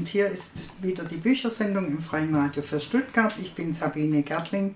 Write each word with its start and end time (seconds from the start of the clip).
und 0.00 0.08
hier 0.08 0.28
ist 0.28 0.70
wieder 0.80 1.04
die 1.04 1.18
Büchersendung 1.18 1.86
im 1.86 2.00
Freien 2.00 2.34
Radio 2.34 2.62
für 2.62 2.80
Stuttgart. 2.80 3.34
Ich 3.38 3.54
bin 3.54 3.74
Sabine 3.74 4.22
Gertling 4.22 4.74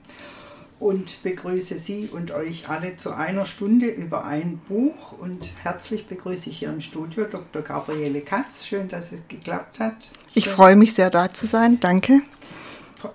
und 0.79 1.23
begrüße 1.23 1.79
Sie 1.79 2.11
und 2.13 2.31
euch 2.31 2.69
alle 2.69 2.99
zu 2.99 3.15
einer 3.15 3.47
Stunde 3.47 3.87
über 3.87 4.27
ein 4.27 4.61
Buch. 4.69 5.13
Und 5.13 5.51
herzlich 5.63 6.07
begrüße 6.07 6.51
ich 6.51 6.59
hier 6.59 6.69
im 6.69 6.83
Studio 6.83 7.25
Dr. 7.25 7.63
Gabriele 7.63 8.21
Katz. 8.21 8.67
Schön, 8.67 8.91
dass 8.91 9.13
es 9.13 9.21
geklappt 9.27 9.81
hat. 9.81 9.97
Ich 10.35 10.47
freue 10.47 10.77
mich 10.77 10.93
sehr, 10.93 11.09
da 11.09 11.33
zu 11.33 11.47
sein. 11.47 11.81
Danke. 11.81 12.21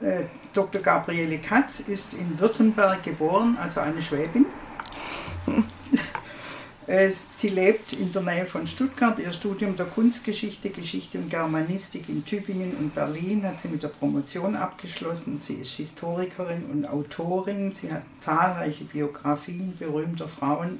Äh, 0.02 0.23
Dr. 0.54 0.82
Gabriele 0.82 1.38
Katz 1.38 1.80
ist 1.80 2.16
in 2.16 2.39
Württemberg 2.39 3.04
geboren, 3.04 3.55
also 3.62 3.82
eine 3.82 4.02
Schwäbin. 4.02 4.48
Äh, 6.89 7.11
sie 7.11 7.49
lebt 7.49 7.93
in 7.93 8.11
der 8.11 8.23
Nähe 8.23 8.47
von 8.47 8.65
Stuttgart. 8.65 9.19
Ihr 9.19 9.31
Studium 9.31 9.75
der 9.75 9.85
Kunstgeschichte, 9.85 10.71
Geschichte 10.71 11.19
und 11.19 11.29
Germanistik 11.29 12.09
in 12.09 12.25
Tübingen 12.25 12.75
und 12.77 12.95
Berlin 12.95 13.43
hat 13.43 13.61
sie 13.61 13.67
mit 13.67 13.83
der 13.83 13.89
Promotion 13.89 14.55
abgeschlossen. 14.55 15.39
Sie 15.39 15.53
ist 15.53 15.73
Historikerin 15.73 16.66
und 16.66 16.89
Autorin. 16.89 17.71
Sie 17.73 17.94
hat 17.94 18.02
zahlreiche 18.17 18.85
Biografien 18.85 19.77
berühmter 19.77 20.27
Frauen 20.27 20.80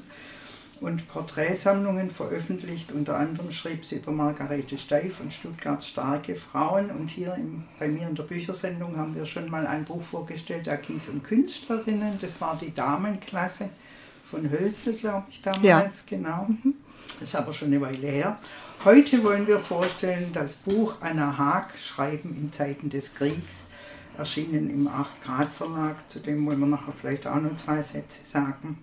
und 0.82 1.08
Porträtsammlungen 1.10 2.10
veröffentlicht. 2.10 2.92
Unter 2.92 3.16
anderem 3.16 3.52
schrieb 3.52 3.86
sie 3.86 3.98
über 3.98 4.12
Margarete 4.12 4.80
Steif 4.80 5.20
und 5.20 5.32
Stuttgarts 5.32 5.90
starke 5.90 6.34
Frauen. 6.34 6.90
Und 6.90 7.12
hier 7.12 7.36
im, 7.36 7.66
bei 7.78 7.88
mir 7.88 8.08
in 8.08 8.16
der 8.16 8.24
Büchersendung 8.24 8.98
haben 8.98 9.14
wir 9.14 9.28
schon 9.28 9.48
mal 9.52 9.68
ein 9.68 9.86
Buch 9.86 10.02
vorgestellt, 10.02 10.66
da 10.66 10.76
ging 10.76 10.98
es 10.98 11.08
um 11.08 11.22
Künstlerinnen. 11.22 12.18
Das 12.20 12.42
war 12.42 12.58
die 12.60 12.74
Damenklasse 12.74 13.70
von 14.30 14.50
Hölzel, 14.50 14.94
glaube 14.94 15.28
ich, 15.30 15.42
damals, 15.42 15.64
ja. 15.64 16.18
genau. 16.18 16.46
Mhm. 16.48 16.76
Das 17.20 17.30
ist 17.30 17.36
aber 17.36 17.54
schon 17.54 17.70
eine 17.70 17.82
Weile 17.82 18.08
her. 18.08 18.40
Heute 18.86 19.24
wollen 19.24 19.48
wir 19.48 19.60
vorstellen 19.60 20.32
das 20.34 20.56
Buch 20.56 20.96
Anna 21.02 21.38
Haag, 21.38 21.74
Schreiben 21.78 22.36
in 22.36 22.54
Zeiten 22.54 22.90
des 22.90 23.14
Kriegs, 23.14 23.66
erschienen 24.18 24.70
im 24.70 24.88
8 24.88 25.24
Grad 25.24 25.52
Verlag. 25.52 25.96
Zu 26.10 26.20
dem 26.20 26.46
wollen 26.46 26.60
wir 26.60 26.68
nachher 26.68 26.94
vielleicht 26.94 27.28
auch 27.28 27.42
noch 27.42 27.56
zwei 27.56 27.82
Sätze 27.84 28.24
sagen. 28.24 28.78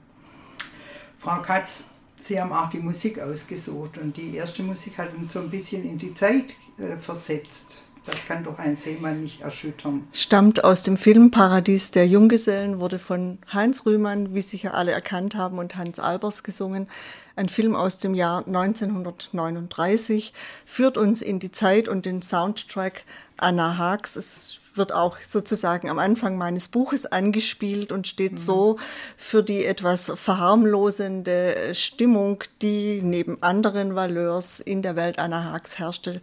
Frau 1.19 1.41
Katz, 1.41 1.85
Sie 2.21 2.41
haben 2.41 2.53
auch 2.53 2.69
die 2.69 2.79
Musik 2.79 3.21
ausgesucht 3.21 3.99
und 3.99 4.17
die 4.17 4.35
erste 4.35 4.63
Musik 4.63 4.99
hat 4.99 5.15
uns 5.15 5.33
so 5.33 5.39
ein 5.39 5.51
bisschen 5.51 5.85
in 5.85 5.97
die 5.97 6.15
Zeit 6.15 6.47
äh, 6.79 6.97
versetzt. 6.97 7.79
Das 8.07 8.25
kann 8.27 8.45
doch 8.45 8.59
ein 8.59 8.77
Seemann 8.77 9.25
nicht 9.25 9.41
erschüttern. 9.41 10.07
Stammt 10.13 10.63
aus 10.63 10.85
dem 10.85 10.97
Film 10.97 11.33
Paradies 11.33 11.91
der 11.91 12.07
Junggesellen, 12.07 12.79
wurde 12.79 13.01
von 13.01 13.39
Heinz 13.53 13.85
Rühmann, 13.85 14.33
wie 14.33 14.43
sicher 14.43 14.75
alle 14.75 14.93
erkannt 14.93 15.35
haben, 15.35 15.59
und 15.59 15.77
Hans 15.77 15.99
Albers 15.99 16.45
gesungen. 16.45 16.89
Ein 17.35 17.49
Film 17.49 17.75
aus 17.75 17.99
dem 17.99 18.15
Jahr 18.15 18.47
1939 18.47 20.33
führt 20.65 20.97
uns 20.97 21.21
in 21.21 21.41
die 21.41 21.51
Zeit 21.51 21.89
und 21.89 22.07
den 22.07 22.23
Soundtrack 22.23 23.03
Anna 23.37 23.77
Haags. 23.77 24.15
Es 24.15 24.61
wird 24.77 24.93
auch 24.93 25.19
sozusagen 25.21 25.91
am 25.91 25.99
Anfang 25.99 26.39
meines 26.39 26.69
Buches 26.69 27.07
angespielt 27.07 27.93
und 27.93 28.07
steht 28.07 28.33
mhm. 28.33 28.39
so 28.39 28.79
für 29.17 29.43
die 29.43 29.65
etwas 29.65 30.13
verharmlosende 30.15 31.75
Stimmung, 31.75 32.45
die 32.63 33.01
neben 33.03 33.43
anderen 33.43 33.95
Valeurs 33.95 34.61
in 34.61 34.83
der 34.83 34.97
Welt 34.97 35.19
Anna 35.19 35.45
Haags 35.45 35.79
herrschte, 35.79 36.21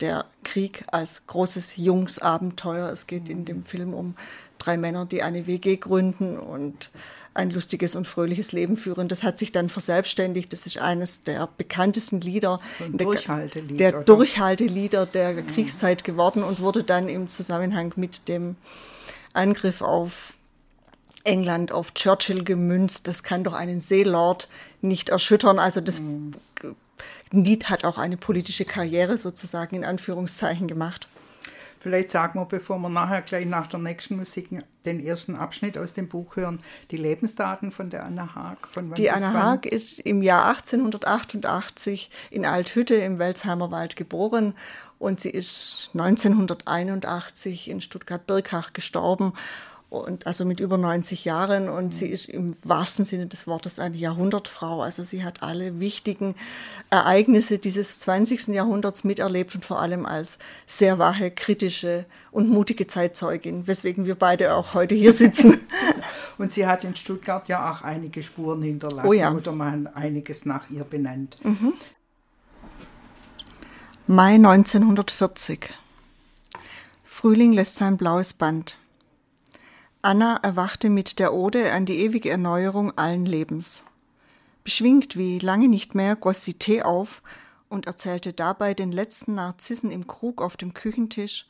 der 0.00 0.26
Krieg 0.44 0.84
als 0.90 1.26
großes 1.26 1.76
Jungsabenteuer. 1.76 2.90
Es 2.90 3.06
geht 3.06 3.28
in 3.28 3.44
dem 3.44 3.62
Film 3.62 3.94
um 3.94 4.14
drei 4.58 4.76
Männer, 4.76 5.06
die 5.06 5.22
eine 5.22 5.46
WG 5.46 5.76
gründen 5.76 6.38
und 6.38 6.90
ein 7.34 7.50
lustiges 7.50 7.94
und 7.96 8.06
fröhliches 8.06 8.52
Leben 8.52 8.76
führen. 8.76 9.08
Das 9.08 9.22
hat 9.22 9.38
sich 9.38 9.52
dann 9.52 9.68
verselbstständigt. 9.68 10.52
Das 10.52 10.66
ist 10.66 10.78
eines 10.78 11.22
der 11.22 11.48
bekanntesten 11.56 12.20
Lieder, 12.20 12.60
Durchhaltelied, 12.92 13.78
der, 13.78 13.92
der 13.92 14.00
Durchhaltelieder 14.02 15.06
der 15.06 15.34
mhm. 15.34 15.46
Kriegszeit 15.48 16.02
geworden 16.04 16.42
und 16.42 16.60
wurde 16.60 16.82
dann 16.82 17.08
im 17.08 17.28
Zusammenhang 17.28 17.92
mit 17.96 18.28
dem 18.28 18.56
Angriff 19.34 19.82
auf 19.82 20.34
England, 21.24 21.72
auf 21.72 21.92
Churchill 21.94 22.44
gemünzt. 22.44 23.06
Das 23.06 23.22
kann 23.22 23.44
doch 23.44 23.52
einen 23.52 23.80
Seelord 23.80 24.48
nicht 24.80 25.10
erschüttern. 25.10 25.58
Also 25.58 25.80
das 25.80 26.00
mhm. 26.00 26.32
Lied 27.44 27.68
hat 27.68 27.84
auch 27.84 27.98
eine 27.98 28.16
politische 28.16 28.64
Karriere 28.64 29.16
sozusagen 29.16 29.76
in 29.76 29.84
Anführungszeichen 29.84 30.68
gemacht. 30.68 31.08
Vielleicht 31.86 32.10
sagen 32.10 32.40
wir, 32.40 32.46
bevor 32.46 32.78
wir 32.78 32.88
nachher 32.88 33.22
gleich 33.22 33.46
nach 33.46 33.68
der 33.68 33.78
nächsten 33.78 34.16
Musik 34.16 34.48
den 34.84 35.06
ersten 35.06 35.36
Abschnitt 35.36 35.78
aus 35.78 35.92
dem 35.92 36.08
Buch 36.08 36.34
hören, 36.34 36.58
die 36.90 36.96
Lebensdaten 36.96 37.70
von 37.70 37.90
der 37.90 38.04
Anna 38.04 38.34
Haag. 38.34 38.58
die 38.96 39.08
Anna 39.08 39.32
Haag 39.32 39.66
ist 39.66 40.00
im 40.00 40.20
Jahr 40.20 40.48
1888 40.48 42.10
in 42.30 42.44
Althütte 42.44 42.96
im 42.96 43.20
Welsheimer 43.20 43.70
Wald 43.70 43.94
geboren 43.94 44.54
und 44.98 45.20
sie 45.20 45.30
ist 45.30 45.90
1981 45.92 47.70
in 47.70 47.80
Stuttgart-Birkach 47.80 48.72
gestorben 48.72 49.32
und 49.88 50.26
also 50.26 50.44
mit 50.44 50.58
über 50.58 50.78
90 50.78 51.24
Jahren 51.24 51.68
und 51.68 51.94
sie 51.94 52.08
ist 52.08 52.28
im 52.28 52.56
wahrsten 52.64 53.04
Sinne 53.04 53.26
des 53.26 53.46
Wortes 53.46 53.78
eine 53.78 53.96
Jahrhundertfrau. 53.96 54.82
Also 54.82 55.04
sie 55.04 55.22
hat 55.22 55.42
alle 55.42 55.78
wichtigen 55.78 56.34
Ereignisse 56.90 57.58
dieses 57.58 58.00
20. 58.00 58.48
Jahrhunderts 58.48 59.04
miterlebt 59.04 59.54
und 59.54 59.64
vor 59.64 59.80
allem 59.80 60.04
als 60.04 60.38
sehr 60.66 60.98
wache, 60.98 61.30
kritische 61.30 62.04
und 62.32 62.48
mutige 62.48 62.88
Zeitzeugin, 62.88 63.68
weswegen 63.68 64.06
wir 64.06 64.16
beide 64.16 64.54
auch 64.54 64.74
heute 64.74 64.96
hier 64.96 65.12
sitzen. 65.12 65.60
und 66.38 66.52
sie 66.52 66.66
hat 66.66 66.82
in 66.82 66.96
Stuttgart 66.96 67.46
ja 67.46 67.70
auch 67.70 67.82
einige 67.82 68.24
Spuren 68.24 68.62
hinterlassen 68.62 69.08
oh 69.08 69.12
ja. 69.12 69.32
oder 69.32 69.52
man 69.52 69.86
einiges 69.86 70.46
nach 70.46 70.68
ihr 70.68 70.82
benannt. 70.82 71.36
Mhm. 71.44 71.74
Mai 74.08 74.34
1940. 74.34 75.70
Frühling 77.04 77.52
lässt 77.52 77.76
sein 77.76 77.96
blaues 77.96 78.34
Band. 78.34 78.76
Anna 80.06 80.36
erwachte 80.36 80.88
mit 80.88 81.18
der 81.18 81.34
Ode 81.34 81.72
an 81.72 81.84
die 81.84 81.98
ewige 81.98 82.30
Erneuerung 82.30 82.96
allen 82.96 83.26
Lebens. 83.26 83.82
Beschwingt 84.62 85.16
wie 85.16 85.40
lange 85.40 85.66
nicht 85.66 85.96
mehr 85.96 86.14
goss 86.14 86.44
sie 86.44 86.54
Tee 86.54 86.84
auf 86.84 87.24
und 87.68 87.88
erzählte 87.88 88.32
dabei 88.32 88.72
den 88.72 88.92
letzten 88.92 89.34
Narzissen 89.34 89.90
im 89.90 90.06
Krug 90.06 90.42
auf 90.42 90.56
dem 90.56 90.74
Küchentisch, 90.74 91.48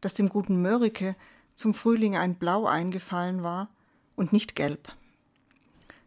dass 0.00 0.14
dem 0.14 0.28
guten 0.28 0.62
Mörike 0.62 1.16
zum 1.56 1.74
Frühling 1.74 2.16
ein 2.16 2.36
Blau 2.36 2.66
eingefallen 2.66 3.42
war 3.42 3.70
und 4.14 4.32
nicht 4.32 4.54
gelb. 4.54 4.92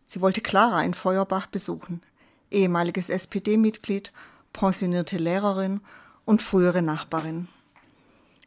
Sie 0.06 0.22
wollte 0.22 0.40
Clara 0.40 0.82
in 0.84 0.94
Feuerbach 0.94 1.48
besuchen, 1.48 2.02
ehemaliges 2.50 3.10
SPD-Mitglied, 3.10 4.14
pensionierte 4.54 5.18
Lehrerin 5.18 5.82
und 6.24 6.42
frühere 6.42 6.82
Nachbarin. 6.82 7.50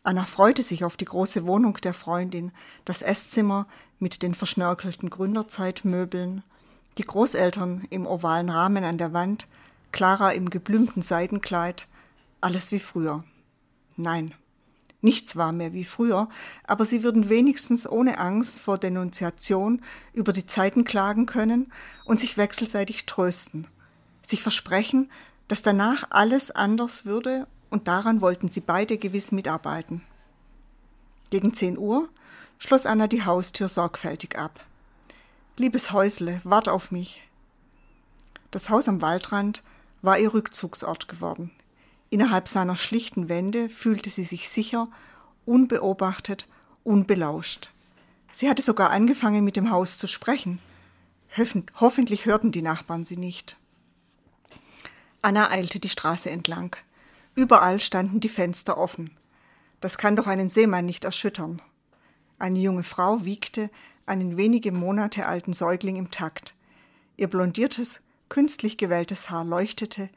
Anna 0.04 0.24
freute 0.24 0.64
sich 0.64 0.84
auf 0.84 0.96
die 0.96 1.04
große 1.04 1.46
Wohnung 1.46 1.76
der 1.76 1.94
Freundin, 1.94 2.50
das 2.84 3.02
Esszimmer 3.02 3.68
mit 4.00 4.22
den 4.22 4.34
verschnörkelten 4.34 5.10
Gründerzeitmöbeln, 5.10 6.42
die 6.98 7.04
Großeltern 7.04 7.86
im 7.90 8.06
ovalen 8.06 8.50
Rahmen 8.50 8.82
an 8.82 8.98
der 8.98 9.12
Wand, 9.12 9.46
Clara 9.92 10.32
im 10.32 10.50
geblümten 10.50 11.02
Seidenkleid, 11.02 11.86
alles 12.40 12.72
wie 12.72 12.80
früher. 12.80 13.22
Nein, 13.96 14.34
nichts 15.02 15.36
war 15.36 15.52
mehr 15.52 15.72
wie 15.72 15.84
früher, 15.84 16.28
aber 16.64 16.84
sie 16.84 17.04
würden 17.04 17.28
wenigstens 17.28 17.88
ohne 17.88 18.18
Angst 18.18 18.60
vor 18.60 18.78
Denunziation 18.78 19.82
über 20.14 20.32
die 20.32 20.46
Zeiten 20.46 20.82
klagen 20.82 21.26
können 21.26 21.72
und 22.04 22.18
sich 22.18 22.36
wechselseitig 22.36 23.06
trösten, 23.06 23.68
sich 24.26 24.42
versprechen, 24.42 25.12
dass 25.46 25.62
danach 25.62 26.04
alles 26.10 26.50
anders 26.50 27.04
würde 27.04 27.46
und 27.72 27.88
daran 27.88 28.20
wollten 28.20 28.48
sie 28.48 28.60
beide 28.60 28.98
gewiss 28.98 29.32
mitarbeiten. 29.32 30.02
Gegen 31.30 31.54
zehn 31.54 31.78
Uhr 31.78 32.10
schloss 32.58 32.84
Anna 32.84 33.06
die 33.06 33.24
Haustür 33.24 33.68
sorgfältig 33.68 34.38
ab. 34.38 34.64
Liebes 35.56 35.90
Häusle, 35.90 36.42
wart 36.44 36.68
auf 36.68 36.90
mich. 36.90 37.22
Das 38.50 38.68
Haus 38.68 38.88
am 38.88 39.00
Waldrand 39.00 39.62
war 40.02 40.18
ihr 40.18 40.34
Rückzugsort 40.34 41.08
geworden. 41.08 41.50
Innerhalb 42.10 42.46
seiner 42.46 42.76
schlichten 42.76 43.30
Wände 43.30 43.70
fühlte 43.70 44.10
sie 44.10 44.24
sich 44.24 44.50
sicher, 44.50 44.88
unbeobachtet, 45.46 46.46
unbelauscht. 46.84 47.70
Sie 48.32 48.50
hatte 48.50 48.60
sogar 48.60 48.90
angefangen, 48.90 49.44
mit 49.44 49.56
dem 49.56 49.70
Haus 49.70 49.96
zu 49.96 50.06
sprechen. 50.06 50.58
Hoffentlich 51.80 52.26
hörten 52.26 52.52
die 52.52 52.60
Nachbarn 52.60 53.06
sie 53.06 53.16
nicht. 53.16 53.56
Anna 55.22 55.50
eilte 55.50 55.80
die 55.80 55.88
Straße 55.88 56.28
entlang. 56.28 56.76
Überall 57.34 57.80
standen 57.80 58.20
die 58.20 58.28
Fenster 58.28 58.76
offen. 58.76 59.16
Das 59.80 59.98
kann 59.98 60.16
doch 60.16 60.26
einen 60.26 60.48
Seemann 60.48 60.86
nicht 60.86 61.04
erschüttern. 61.04 61.62
Eine 62.38 62.58
junge 62.58 62.82
Frau 62.82 63.24
wiegte 63.24 63.70
einen 64.06 64.36
wenige 64.36 64.72
Monate 64.72 65.26
alten 65.26 65.52
Säugling 65.52 65.96
im 65.96 66.10
Takt. 66.10 66.54
Ihr 67.16 67.28
blondiertes, 67.28 68.02
künstlich 68.28 68.76
gewelltes 68.76 69.30
Haar 69.30 69.44
leuchtete, 69.44 70.10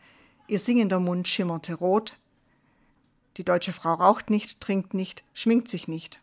ihr 0.47 0.59
singender 0.59 0.99
Mund 0.99 1.27
schimmerte 1.27 1.75
rot. 1.75 2.17
Die 3.37 3.43
deutsche 3.43 3.73
Frau 3.73 3.93
raucht 3.93 4.29
nicht, 4.29 4.61
trinkt 4.61 4.93
nicht, 4.93 5.23
schminkt 5.33 5.67
sich 5.67 5.87
nicht. 5.87 6.19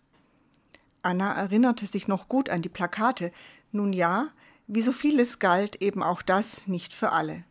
Anna 1.03 1.33
erinnerte 1.35 1.87
sich 1.87 2.09
noch 2.09 2.29
gut 2.29 2.49
an 2.49 2.63
die 2.63 2.69
Plakate. 2.69 3.33
Nun 3.73 3.93
ja, 3.93 4.29
wie 4.67 4.83
so 4.83 4.93
vieles 4.93 5.39
galt 5.39 5.77
eben 5.83 6.03
auch 6.03 6.23
das 6.23 6.67
nicht 6.67 6.93
für 6.93 7.13
alle. 7.13 7.45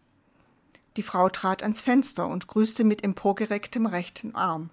Die 0.98 1.04
Frau 1.04 1.30
trat 1.30 1.64
ans 1.64 1.80
Fenster 1.80 2.28
und 2.28 2.48
grüßte 2.48 2.84
mit 2.84 3.04
emporgerecktem 3.04 3.86
rechten 3.86 4.36
Arm. 4.36 4.70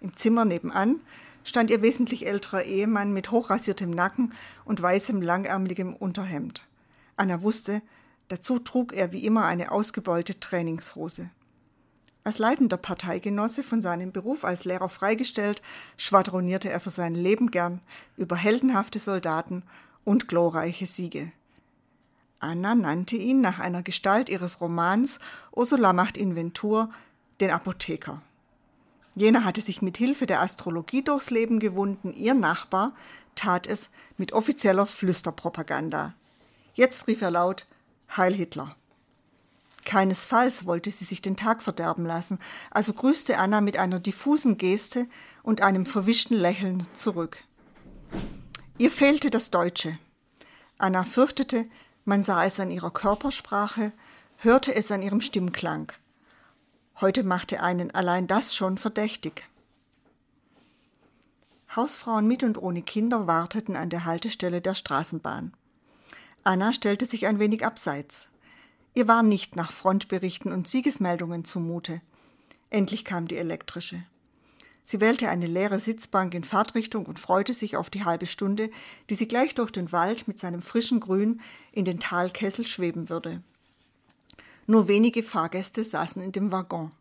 Im 0.00 0.14
Zimmer 0.14 0.44
nebenan 0.44 1.00
stand 1.42 1.70
ihr 1.70 1.80
wesentlich 1.80 2.26
älterer 2.26 2.64
Ehemann 2.64 3.12
mit 3.12 3.30
hochrasiertem 3.30 3.90
Nacken 3.90 4.34
und 4.64 4.80
weißem 4.80 5.22
langärmeligem 5.22 5.94
Unterhemd. 5.94 6.66
Anna 7.16 7.42
wusste, 7.42 7.80
dazu 8.28 8.58
trug 8.58 8.92
er 8.92 9.12
wie 9.12 9.24
immer 9.24 9.46
eine 9.46 9.70
ausgebeulte 9.70 10.38
Trainingshose. 10.38 11.30
Als 12.24 12.38
leitender 12.38 12.78
Parteigenosse 12.78 13.62
von 13.62 13.82
seinem 13.82 14.12
Beruf 14.12 14.44
als 14.44 14.64
Lehrer 14.64 14.88
freigestellt, 14.88 15.60
schwadronierte 15.98 16.70
er 16.70 16.80
für 16.80 16.90
sein 16.90 17.14
Leben 17.14 17.50
gern 17.50 17.80
über 18.16 18.36
heldenhafte 18.36 18.98
Soldaten 18.98 19.62
und 20.04 20.28
glorreiche 20.28 20.86
Siege. 20.86 21.32
Anna 22.44 22.74
nannte 22.74 23.16
ihn 23.16 23.40
nach 23.40 23.58
einer 23.58 23.82
Gestalt 23.82 24.28
ihres 24.28 24.60
Romans 24.60 25.18
Ursula 25.50 25.92
macht 25.92 26.18
Inventur 26.18 26.90
den 27.40 27.50
Apotheker. 27.50 28.22
Jener 29.14 29.44
hatte 29.44 29.60
sich 29.60 29.80
mit 29.80 29.96
Hilfe 29.96 30.26
der 30.26 30.42
Astrologie 30.42 31.02
durchs 31.02 31.30
Leben 31.30 31.58
gewunden, 31.58 32.12
ihr 32.12 32.34
Nachbar 32.34 32.92
tat 33.34 33.66
es 33.66 33.90
mit 34.18 34.32
offizieller 34.32 34.86
Flüsterpropaganda. 34.86 36.14
Jetzt 36.74 37.08
rief 37.08 37.22
er 37.22 37.30
laut 37.30 37.66
Heil 38.16 38.34
Hitler. 38.34 38.76
Keinesfalls 39.84 40.66
wollte 40.66 40.90
sie 40.90 41.04
sich 41.04 41.22
den 41.22 41.36
Tag 41.36 41.62
verderben 41.62 42.06
lassen, 42.06 42.38
also 42.70 42.92
grüßte 42.92 43.38
Anna 43.38 43.60
mit 43.60 43.78
einer 43.78 44.00
diffusen 44.00 44.58
Geste 44.58 45.06
und 45.42 45.62
einem 45.62 45.86
verwischten 45.86 46.36
Lächeln 46.36 46.86
zurück. 46.94 47.38
Ihr 48.78 48.90
fehlte 48.90 49.30
das 49.30 49.50
Deutsche. 49.50 49.98
Anna 50.78 51.04
fürchtete, 51.04 51.66
man 52.04 52.22
sah 52.22 52.44
es 52.44 52.60
an 52.60 52.70
ihrer 52.70 52.90
Körpersprache, 52.90 53.92
hörte 54.38 54.74
es 54.74 54.90
an 54.90 55.02
ihrem 55.02 55.20
Stimmklang. 55.20 55.92
Heute 57.00 57.24
machte 57.24 57.62
einen 57.62 57.90
allein 57.90 58.26
das 58.26 58.54
schon 58.54 58.78
verdächtig. 58.78 59.48
Hausfrauen 61.74 62.28
mit 62.28 62.42
und 62.42 62.56
ohne 62.56 62.82
Kinder 62.82 63.26
warteten 63.26 63.74
an 63.74 63.90
der 63.90 64.04
Haltestelle 64.04 64.60
der 64.60 64.74
Straßenbahn. 64.74 65.52
Anna 66.44 66.72
stellte 66.72 67.06
sich 67.06 67.26
ein 67.26 67.38
wenig 67.38 67.64
abseits. 67.64 68.28
Ihr 68.94 69.08
war 69.08 69.22
nicht 69.22 69.56
nach 69.56 69.72
Frontberichten 69.72 70.52
und 70.52 70.68
Siegesmeldungen 70.68 71.44
zumute. 71.44 72.00
Endlich 72.70 73.04
kam 73.04 73.26
die 73.26 73.36
elektrische. 73.36 74.04
Sie 74.84 75.00
wählte 75.00 75.30
eine 75.30 75.46
leere 75.46 75.80
Sitzbank 75.80 76.34
in 76.34 76.44
Fahrtrichtung 76.44 77.06
und 77.06 77.18
freute 77.18 77.54
sich 77.54 77.76
auf 77.76 77.88
die 77.88 78.04
halbe 78.04 78.26
Stunde, 78.26 78.70
die 79.08 79.14
sie 79.14 79.26
gleich 79.26 79.54
durch 79.54 79.70
den 79.70 79.92
Wald 79.92 80.28
mit 80.28 80.38
seinem 80.38 80.60
frischen 80.60 81.00
Grün 81.00 81.40
in 81.72 81.86
den 81.86 82.00
Talkessel 82.00 82.66
schweben 82.66 83.08
würde. 83.08 83.42
Nur 84.66 84.86
wenige 84.86 85.22
Fahrgäste 85.22 85.84
saßen 85.84 86.22
in 86.22 86.32
dem 86.32 86.52
Waggon. 86.52 86.92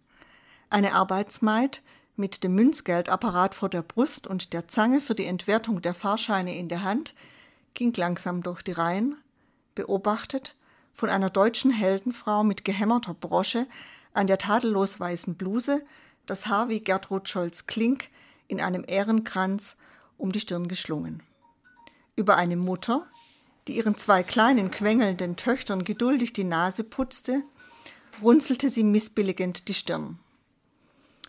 Eine 0.69 0.93
Arbeitsmaid 0.93 1.81
mit 2.15 2.43
dem 2.43 2.55
Münzgeldapparat 2.55 3.53
vor 3.53 3.69
der 3.69 3.81
Brust 3.81 4.27
und 4.27 4.53
der 4.53 4.67
Zange 4.67 5.01
für 5.01 5.15
die 5.15 5.25
Entwertung 5.25 5.81
der 5.81 5.93
Fahrscheine 5.93 6.55
in 6.57 6.69
der 6.69 6.83
Hand 6.83 7.13
ging 7.73 7.93
langsam 7.95 8.43
durch 8.43 8.61
die 8.61 8.71
Reihen, 8.71 9.15
beobachtet 9.75 10.55
von 10.93 11.09
einer 11.09 11.29
deutschen 11.29 11.71
Heldenfrau 11.71 12.43
mit 12.43 12.63
gehämmerter 12.63 13.13
Brosche, 13.13 13.67
an 14.13 14.27
der 14.27 14.37
tadellos 14.37 14.99
weißen 14.99 15.35
Bluse, 15.35 15.83
das 16.25 16.47
Haar 16.47 16.69
wie 16.69 16.79
Gertrud 16.79 17.27
Scholz-Klink 17.27 18.09
in 18.47 18.61
einem 18.61 18.83
Ehrenkranz 18.87 19.77
um 20.17 20.31
die 20.31 20.39
Stirn 20.39 20.67
geschlungen. 20.67 21.23
Über 22.15 22.37
eine 22.37 22.55
Mutter, 22.55 23.07
die 23.67 23.77
ihren 23.77 23.97
zwei 23.97 24.23
kleinen 24.23 24.71
quengelnden 24.71 25.35
Töchtern 25.35 25.83
geduldig 25.83 26.33
die 26.33 26.43
Nase 26.43 26.83
putzte, 26.83 27.43
runzelte 28.21 28.69
sie 28.69 28.83
missbilligend 28.83 29.67
die 29.67 29.73
Stirn. 29.73 30.19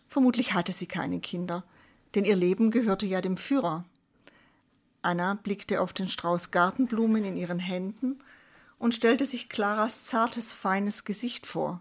Vermutlich 0.06 0.52
hatte 0.52 0.72
sie 0.72 0.86
keine 0.86 1.20
Kinder, 1.20 1.64
denn 2.14 2.24
ihr 2.24 2.36
Leben 2.36 2.70
gehörte 2.70 3.06
ja 3.06 3.20
dem 3.20 3.36
Führer. 3.36 3.84
Anna 5.02 5.34
blickte 5.34 5.80
auf 5.80 5.92
den 5.92 6.08
Strauß 6.08 6.50
Gartenblumen 6.50 7.24
in 7.24 7.36
ihren 7.36 7.58
Händen 7.58 8.18
und 8.78 8.94
stellte 8.94 9.26
sich 9.26 9.48
Claras 9.48 10.04
zartes, 10.04 10.52
feines 10.52 11.04
Gesicht 11.04 11.46
vor. 11.46 11.80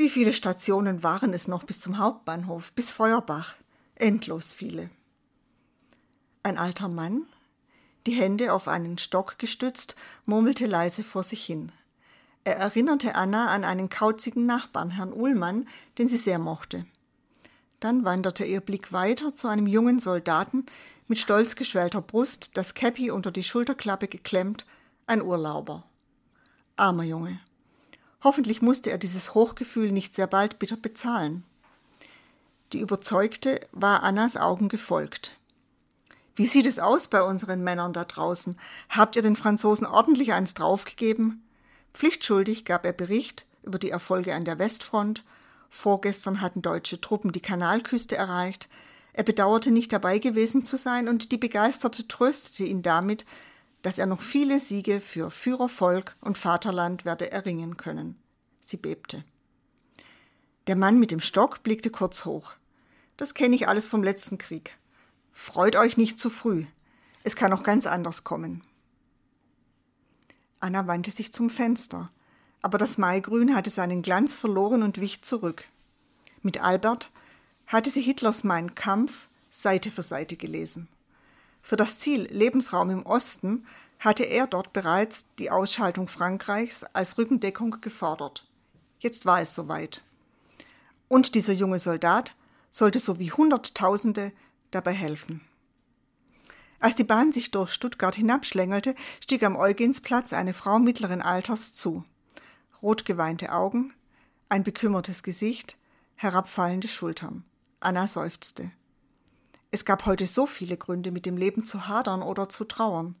Wie 0.00 0.08
viele 0.08 0.32
Stationen 0.32 1.02
waren 1.02 1.34
es 1.34 1.46
noch 1.46 1.64
bis 1.64 1.78
zum 1.78 1.98
Hauptbahnhof, 1.98 2.72
bis 2.72 2.90
Feuerbach? 2.90 3.56
Endlos 3.96 4.54
viele. 4.54 4.88
Ein 6.42 6.56
alter 6.56 6.88
Mann, 6.88 7.26
die 8.06 8.12
Hände 8.12 8.54
auf 8.54 8.66
einen 8.66 8.96
Stock 8.96 9.38
gestützt, 9.38 9.96
murmelte 10.24 10.64
leise 10.64 11.04
vor 11.04 11.22
sich 11.22 11.44
hin. 11.44 11.70
Er 12.44 12.56
erinnerte 12.56 13.14
Anna 13.14 13.48
an 13.48 13.62
einen 13.62 13.90
kauzigen 13.90 14.46
Nachbarn, 14.46 14.88
Herrn 14.88 15.12
Uhlmann, 15.12 15.68
den 15.98 16.08
sie 16.08 16.16
sehr 16.16 16.38
mochte. 16.38 16.86
Dann 17.78 18.02
wanderte 18.02 18.46
ihr 18.46 18.62
Blick 18.62 18.94
weiter 18.94 19.34
zu 19.34 19.48
einem 19.48 19.66
jungen 19.66 19.98
Soldaten 19.98 20.64
mit 21.08 21.18
stolz 21.18 21.56
geschwellter 21.56 22.00
Brust, 22.00 22.52
das 22.54 22.72
Käppi 22.72 23.10
unter 23.10 23.30
die 23.30 23.44
Schulterklappe 23.44 24.08
geklemmt, 24.08 24.64
ein 25.06 25.20
Urlauber. 25.20 25.84
Armer 26.76 27.04
Junge. 27.04 27.38
Hoffentlich 28.22 28.62
musste 28.62 28.90
er 28.90 28.98
dieses 28.98 29.34
Hochgefühl 29.34 29.92
nicht 29.92 30.14
sehr 30.14 30.26
bald 30.26 30.58
bitter 30.58 30.76
bezahlen. 30.76 31.44
Die 32.72 32.80
Überzeugte 32.80 33.60
war 33.72 34.02
Annas 34.02 34.36
Augen 34.36 34.68
gefolgt. 34.68 35.36
Wie 36.36 36.46
sieht 36.46 36.66
es 36.66 36.78
aus 36.78 37.08
bei 37.08 37.22
unseren 37.22 37.62
Männern 37.62 37.92
da 37.92 38.04
draußen? 38.04 38.56
Habt 38.88 39.16
ihr 39.16 39.22
den 39.22 39.36
Franzosen 39.36 39.86
ordentlich 39.86 40.32
eins 40.32 40.54
draufgegeben? 40.54 41.42
Pflichtschuldig 41.92 42.64
gab 42.64 42.86
er 42.86 42.92
Bericht 42.92 43.44
über 43.62 43.78
die 43.78 43.90
Erfolge 43.90 44.34
an 44.34 44.44
der 44.44 44.58
Westfront. 44.58 45.24
Vorgestern 45.68 46.40
hatten 46.40 46.62
deutsche 46.62 47.00
Truppen 47.00 47.32
die 47.32 47.40
Kanalküste 47.42 48.16
erreicht. 48.16 48.68
Er 49.12 49.24
bedauerte 49.24 49.70
nicht 49.70 49.92
dabei 49.92 50.18
gewesen 50.18 50.64
zu 50.64 50.76
sein 50.76 51.08
und 51.08 51.32
die 51.32 51.36
Begeisterte 51.36 52.06
tröstete 52.06 52.64
ihn 52.64 52.82
damit, 52.82 53.24
dass 53.82 53.98
er 53.98 54.06
noch 54.06 54.22
viele 54.22 54.58
Siege 54.58 55.00
für 55.00 55.30
Führervolk 55.30 56.16
und 56.20 56.38
Vaterland 56.38 57.04
werde 57.04 57.30
erringen 57.30 57.76
können. 57.76 58.16
Sie 58.60 58.76
bebte. 58.76 59.24
Der 60.66 60.76
Mann 60.76 60.98
mit 60.98 61.10
dem 61.10 61.20
Stock 61.20 61.62
blickte 61.62 61.90
kurz 61.90 62.24
hoch. 62.24 62.54
Das 63.16 63.34
kenne 63.34 63.56
ich 63.56 63.68
alles 63.68 63.86
vom 63.86 64.02
letzten 64.02 64.38
Krieg. 64.38 64.78
Freut 65.32 65.76
euch 65.76 65.96
nicht 65.96 66.18
zu 66.18 66.30
früh. 66.30 66.66
Es 67.22 67.36
kann 67.36 67.52
auch 67.52 67.62
ganz 67.62 67.86
anders 67.86 68.24
kommen. 68.24 68.62
Anna 70.58 70.86
wandte 70.86 71.10
sich 71.10 71.32
zum 71.32 71.48
Fenster, 71.50 72.10
aber 72.62 72.78
das 72.78 72.98
Maigrün 72.98 73.54
hatte 73.54 73.70
seinen 73.70 74.02
Glanz 74.02 74.36
verloren 74.36 74.82
und 74.82 75.00
wich 75.00 75.22
zurück. 75.22 75.64
Mit 76.42 76.62
Albert 76.62 77.10
hatte 77.66 77.90
sie 77.90 78.02
Hitlers 78.02 78.44
Mein 78.44 78.74
Kampf 78.74 79.28
Seite 79.50 79.90
für 79.90 80.02
Seite 80.02 80.36
gelesen. 80.36 80.88
Für 81.62 81.76
das 81.76 81.98
Ziel 81.98 82.22
Lebensraum 82.30 82.90
im 82.90 83.06
Osten 83.06 83.66
hatte 83.98 84.24
er 84.24 84.46
dort 84.46 84.72
bereits 84.72 85.26
die 85.38 85.50
Ausschaltung 85.50 86.08
Frankreichs 86.08 86.84
als 86.84 87.18
Rückendeckung 87.18 87.80
gefordert. 87.80 88.46
Jetzt 88.98 89.26
war 89.26 89.40
es 89.40 89.54
soweit. 89.54 90.02
Und 91.08 91.34
dieser 91.34 91.52
junge 91.52 91.78
Soldat 91.78 92.34
sollte 92.70 92.98
so 92.98 93.18
wie 93.18 93.32
Hunderttausende 93.32 94.32
dabei 94.70 94.92
helfen. 94.92 95.42
Als 96.80 96.94
die 96.94 97.04
Bahn 97.04 97.30
sich 97.32 97.50
durch 97.50 97.72
Stuttgart 97.72 98.14
hinabschlängelte, 98.14 98.94
stieg 99.22 99.42
am 99.42 99.54
Eugensplatz 99.54 100.32
eine 100.32 100.54
Frau 100.54 100.78
mittleren 100.78 101.20
Alters 101.20 101.74
zu. 101.74 102.04
Rotgeweinte 102.80 103.52
Augen, 103.52 103.92
ein 104.48 104.64
bekümmertes 104.64 105.22
Gesicht, 105.22 105.76
herabfallende 106.14 106.88
Schultern. 106.88 107.44
Anna 107.80 108.06
seufzte. 108.06 108.70
Es 109.72 109.84
gab 109.84 110.04
heute 110.06 110.26
so 110.26 110.46
viele 110.46 110.76
Gründe, 110.76 111.12
mit 111.12 111.26
dem 111.26 111.36
Leben 111.36 111.64
zu 111.64 111.86
hadern 111.86 112.22
oder 112.22 112.48
zu 112.48 112.64
trauern. 112.64 113.14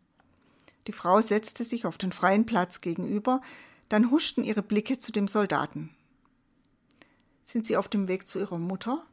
Die 0.86 0.92
Frau 0.92 1.20
setzte 1.20 1.62
sich 1.62 1.86
auf 1.86 1.96
den 1.96 2.10
freien 2.10 2.44
Platz 2.44 2.80
gegenüber, 2.80 3.40
dann 3.88 4.10
huschten 4.10 4.42
ihre 4.42 4.62
Blicke 4.62 4.98
zu 4.98 5.12
dem 5.12 5.28
Soldaten. 5.28 5.90
Sind 7.44 7.66
Sie 7.66 7.76
auf 7.76 7.88
dem 7.88 8.08
Weg 8.08 8.28
zu 8.28 8.38
Ihrer 8.38 8.58
Mutter? 8.58 9.04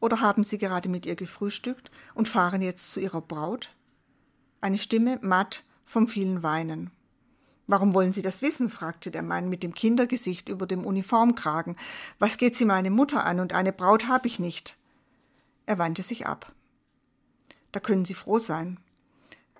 Oder 0.00 0.20
haben 0.20 0.44
Sie 0.44 0.58
gerade 0.58 0.88
mit 0.88 1.06
ihr 1.06 1.16
gefrühstückt 1.16 1.90
und 2.14 2.28
fahren 2.28 2.62
jetzt 2.62 2.92
zu 2.92 3.00
Ihrer 3.00 3.20
Braut? 3.20 3.70
Eine 4.60 4.78
Stimme 4.78 5.18
matt 5.22 5.64
vom 5.84 6.06
vielen 6.06 6.42
Weinen. 6.42 6.90
Warum 7.66 7.94
wollen 7.94 8.12
Sie 8.12 8.22
das 8.22 8.42
wissen? 8.42 8.68
fragte 8.68 9.10
der 9.10 9.22
Mann 9.22 9.48
mit 9.48 9.62
dem 9.62 9.74
Kindergesicht 9.74 10.48
über 10.48 10.66
dem 10.66 10.84
Uniformkragen. 10.84 11.76
Was 12.18 12.36
geht 12.36 12.56
Sie 12.56 12.64
meine 12.64 12.90
Mutter 12.90 13.24
an 13.24 13.40
und 13.40 13.52
eine 13.52 13.72
Braut 13.72 14.08
habe 14.08 14.26
ich 14.26 14.38
nicht? 14.38 14.76
Er 15.66 15.78
wandte 15.78 16.02
sich 16.02 16.26
ab. 16.26 16.52
Da 17.72 17.80
können 17.80 18.04
Sie 18.04 18.14
froh 18.14 18.38
sein. 18.38 18.78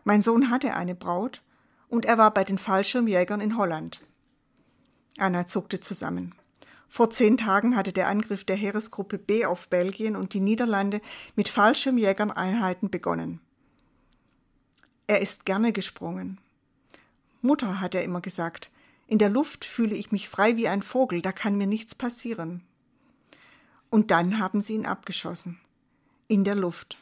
Mein 0.04 0.22
Sohn 0.22 0.50
hatte 0.50 0.74
eine 0.74 0.94
Braut 0.94 1.42
und 1.88 2.04
er 2.04 2.18
war 2.18 2.32
bei 2.32 2.44
den 2.44 2.58
Fallschirmjägern 2.58 3.40
in 3.40 3.56
Holland. 3.56 4.00
Anna 5.18 5.46
zuckte 5.46 5.80
zusammen. 5.80 6.34
Vor 6.88 7.10
zehn 7.10 7.36
Tagen 7.36 7.76
hatte 7.76 7.92
der 7.92 8.08
Angriff 8.08 8.44
der 8.44 8.56
Heeresgruppe 8.56 9.18
B 9.18 9.44
auf 9.44 9.68
Belgien 9.68 10.16
und 10.16 10.34
die 10.34 10.40
Niederlande 10.40 11.00
mit 11.36 11.48
Fallschirmjägern-Einheiten 11.48 12.90
begonnen. 12.90 13.40
Er 15.06 15.20
ist 15.20 15.44
gerne 15.44 15.72
gesprungen. 15.72 16.38
Mutter, 17.42 17.80
hat 17.80 17.94
er 17.94 18.02
immer 18.02 18.20
gesagt, 18.20 18.70
in 19.06 19.18
der 19.18 19.28
Luft 19.28 19.64
fühle 19.64 19.94
ich 19.94 20.12
mich 20.12 20.28
frei 20.28 20.56
wie 20.56 20.68
ein 20.68 20.82
Vogel, 20.82 21.22
da 21.22 21.32
kann 21.32 21.56
mir 21.56 21.66
nichts 21.66 21.94
passieren. 21.94 22.62
Und 23.88 24.10
dann 24.10 24.38
haben 24.38 24.60
sie 24.60 24.74
ihn 24.74 24.86
abgeschossen. 24.86 25.60
in 26.28 26.44
der 26.44 26.54
Luft. 26.54 26.96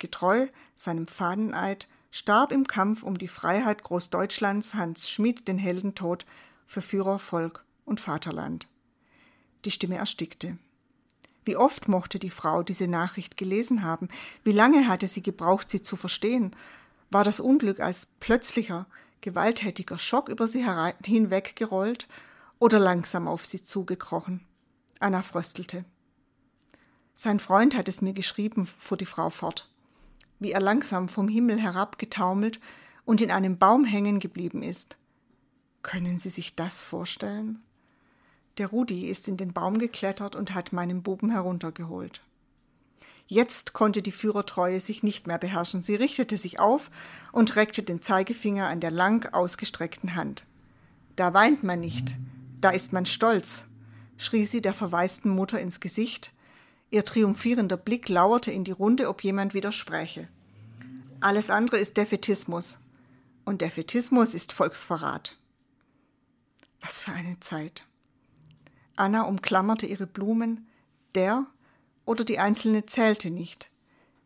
Getreu 0.00 0.48
seinem 0.74 1.06
Fahneneid 1.06 1.86
starb 2.10 2.50
im 2.50 2.66
Kampf 2.66 3.04
um 3.04 3.18
die 3.18 3.28
Freiheit 3.28 3.84
Großdeutschlands 3.84 4.74
Hans 4.74 5.08
Schmid 5.08 5.46
den 5.46 5.58
Heldentod 5.58 6.26
für 6.66 6.82
Führer, 6.82 7.20
Volk 7.20 7.64
und 7.84 8.00
Vaterland. 8.00 8.66
Die 9.64 9.70
Stimme 9.70 9.96
erstickte. 9.96 10.58
Wie 11.44 11.56
oft 11.56 11.86
mochte 11.86 12.18
die 12.18 12.30
Frau 12.30 12.62
diese 12.62 12.88
Nachricht 12.88 13.36
gelesen 13.36 13.82
haben? 13.82 14.08
Wie 14.42 14.52
lange 14.52 14.88
hatte 14.88 15.06
sie 15.06 15.22
gebraucht, 15.22 15.70
sie 15.70 15.82
zu 15.82 15.96
verstehen? 15.96 16.56
War 17.10 17.24
das 17.24 17.38
Unglück 17.38 17.80
als 17.80 18.06
plötzlicher, 18.06 18.86
gewalttätiger 19.20 19.98
Schock 19.98 20.28
über 20.28 20.48
sie 20.48 20.66
hinweggerollt 21.04 22.08
oder 22.58 22.78
langsam 22.78 23.28
auf 23.28 23.44
sie 23.44 23.62
zugekrochen? 23.62 24.46
Anna 24.98 25.22
fröstelte. 25.22 25.84
Sein 27.14 27.38
Freund 27.38 27.76
hat 27.76 27.88
es 27.88 28.00
mir 28.00 28.14
geschrieben, 28.14 28.64
fuhr 28.64 28.96
die 28.96 29.06
Frau 29.06 29.28
fort, 29.28 29.68
wie 30.40 30.52
er 30.52 30.60
langsam 30.60 31.08
vom 31.08 31.28
Himmel 31.28 31.60
herabgetaumelt 31.60 32.60
und 33.04 33.20
in 33.20 33.30
einem 33.30 33.58
Baum 33.58 33.84
hängen 33.84 34.18
geblieben 34.18 34.62
ist. 34.62 34.96
Können 35.82 36.18
Sie 36.18 36.28
sich 36.28 36.54
das 36.56 36.82
vorstellen? 36.82 37.62
Der 38.58 38.66
Rudi 38.66 39.06
ist 39.06 39.28
in 39.28 39.36
den 39.36 39.52
Baum 39.52 39.78
geklettert 39.78 40.34
und 40.34 40.54
hat 40.54 40.72
meinen 40.72 41.02
Buben 41.02 41.30
heruntergeholt. 41.30 42.20
Jetzt 43.26 43.74
konnte 43.74 44.02
die 44.02 44.10
Führertreue 44.10 44.80
sich 44.80 45.04
nicht 45.04 45.28
mehr 45.28 45.38
beherrschen. 45.38 45.82
Sie 45.82 45.94
richtete 45.94 46.36
sich 46.36 46.58
auf 46.58 46.90
und 47.30 47.54
reckte 47.54 47.84
den 47.84 48.02
Zeigefinger 48.02 48.66
an 48.66 48.80
der 48.80 48.90
lang 48.90 49.32
ausgestreckten 49.32 50.16
Hand. 50.16 50.44
Da 51.14 51.32
weint 51.32 51.62
man 51.62 51.78
nicht, 51.78 52.16
da 52.60 52.70
ist 52.70 52.92
man 52.92 53.06
stolz, 53.06 53.66
schrie 54.16 54.44
sie 54.44 54.60
der 54.60 54.74
verwaisten 54.74 55.30
Mutter 55.30 55.60
ins 55.60 55.78
Gesicht. 55.78 56.32
Ihr 56.90 57.04
triumphierender 57.04 57.76
Blick 57.76 58.08
lauerte 58.08 58.50
in 58.50 58.64
die 58.64 58.72
Runde, 58.72 59.08
ob 59.08 59.22
jemand 59.22 59.54
widerspräche. 59.54 60.28
Alles 61.20 61.50
andere 61.50 61.78
ist 61.78 61.96
Defetismus. 61.96 62.78
Und 63.44 63.60
Defetismus 63.60 64.34
ist 64.34 64.52
Volksverrat. 64.52 65.36
Was 66.80 67.00
für 67.00 67.12
eine 67.12 67.38
Zeit. 67.40 67.84
Anna 68.96 69.22
umklammerte 69.22 69.86
ihre 69.86 70.06
Blumen, 70.06 70.66
der 71.14 71.46
oder 72.04 72.24
die 72.24 72.38
einzelne 72.38 72.86
zählte 72.86 73.30
nicht. 73.30 73.70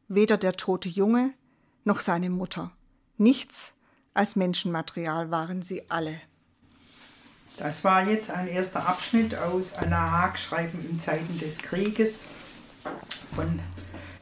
Weder 0.08 0.36
der 0.36 0.54
tote 0.54 0.88
Junge 0.88 1.32
noch 1.84 2.00
seine 2.00 2.30
Mutter. 2.30 2.72
Nichts 3.18 3.74
als 4.14 4.36
Menschenmaterial 4.36 5.30
waren 5.30 5.62
sie 5.62 5.90
alle. 5.90 6.20
Das 7.56 7.84
war 7.84 8.08
jetzt 8.08 8.30
ein 8.30 8.48
erster 8.48 8.86
Abschnitt 8.86 9.36
aus 9.36 9.74
Anna 9.74 10.10
Haag 10.10 10.38
Schreiben 10.38 10.84
in 10.88 10.98
Zeiten 10.98 11.38
des 11.38 11.58
Krieges 11.58 12.24
von 13.34 13.60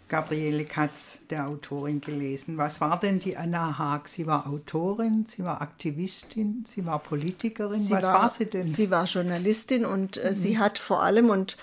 Gabriele 0.08 0.66
Katz, 0.66 1.20
der 1.30 1.48
Autorin, 1.48 2.02
gelesen. 2.02 2.58
Was 2.58 2.82
war 2.82 3.00
denn 3.00 3.18
die 3.18 3.36
Anna 3.36 3.78
Haag? 3.78 4.08
Sie 4.08 4.26
war 4.26 4.46
Autorin, 4.46 5.24
sie 5.26 5.42
war 5.42 5.62
Aktivistin, 5.62 6.66
sie 6.68 6.84
war 6.84 6.98
Politikerin. 6.98 7.80
Sie 7.80 7.94
Was 7.94 8.02
war, 8.02 8.22
war, 8.22 8.30
sie 8.30 8.44
denn? 8.44 8.66
Sie 8.66 8.90
war 8.90 9.06
Journalistin 9.06 9.86
und 9.86 10.18
äh, 10.18 10.28
mhm. 10.28 10.34
sie 10.34 10.58
hat 10.58 10.78
vor 10.78 11.02
allem, 11.02 11.30
und 11.30 11.56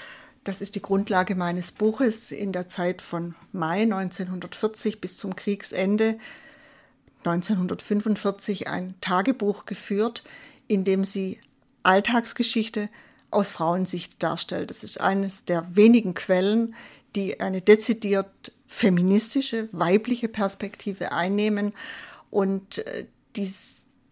das 0.44 0.62
ist 0.62 0.74
die 0.74 0.82
Grundlage 0.82 1.36
meines 1.36 1.72
Buches, 1.72 2.32
in 2.32 2.51
der 2.51 2.68
Zeit 2.68 3.03
von 3.03 3.36
Mai 3.51 3.84
1940 3.84 5.00
bis 5.00 5.18
zum 5.18 5.36
Kriegsende 5.36 6.18
1945 7.20 8.68
ein 8.68 8.96
Tagebuch 9.00 9.65
geführt, 9.65 10.24
in 10.68 10.84
dem 10.86 11.03
sie 11.03 11.39
Alltagsgeschichte 11.84 12.89
aus 13.31 13.51
Frauensicht 13.51 14.21
darstellt. 14.21 14.69
Das 14.69 14.83
ist 14.83 15.00
eines 15.00 15.45
der 15.45 15.75
wenigen 15.75 16.13
Quellen, 16.13 16.75
die 17.15 17.39
eine 17.39 17.62
dezidiert 17.62 18.53
feministische, 18.67 19.67
weibliche 19.71 20.27
Perspektive 20.27 21.12
einnehmen 21.12 21.74
und 22.29 22.79
äh, 22.79 23.05
die, 23.36 23.51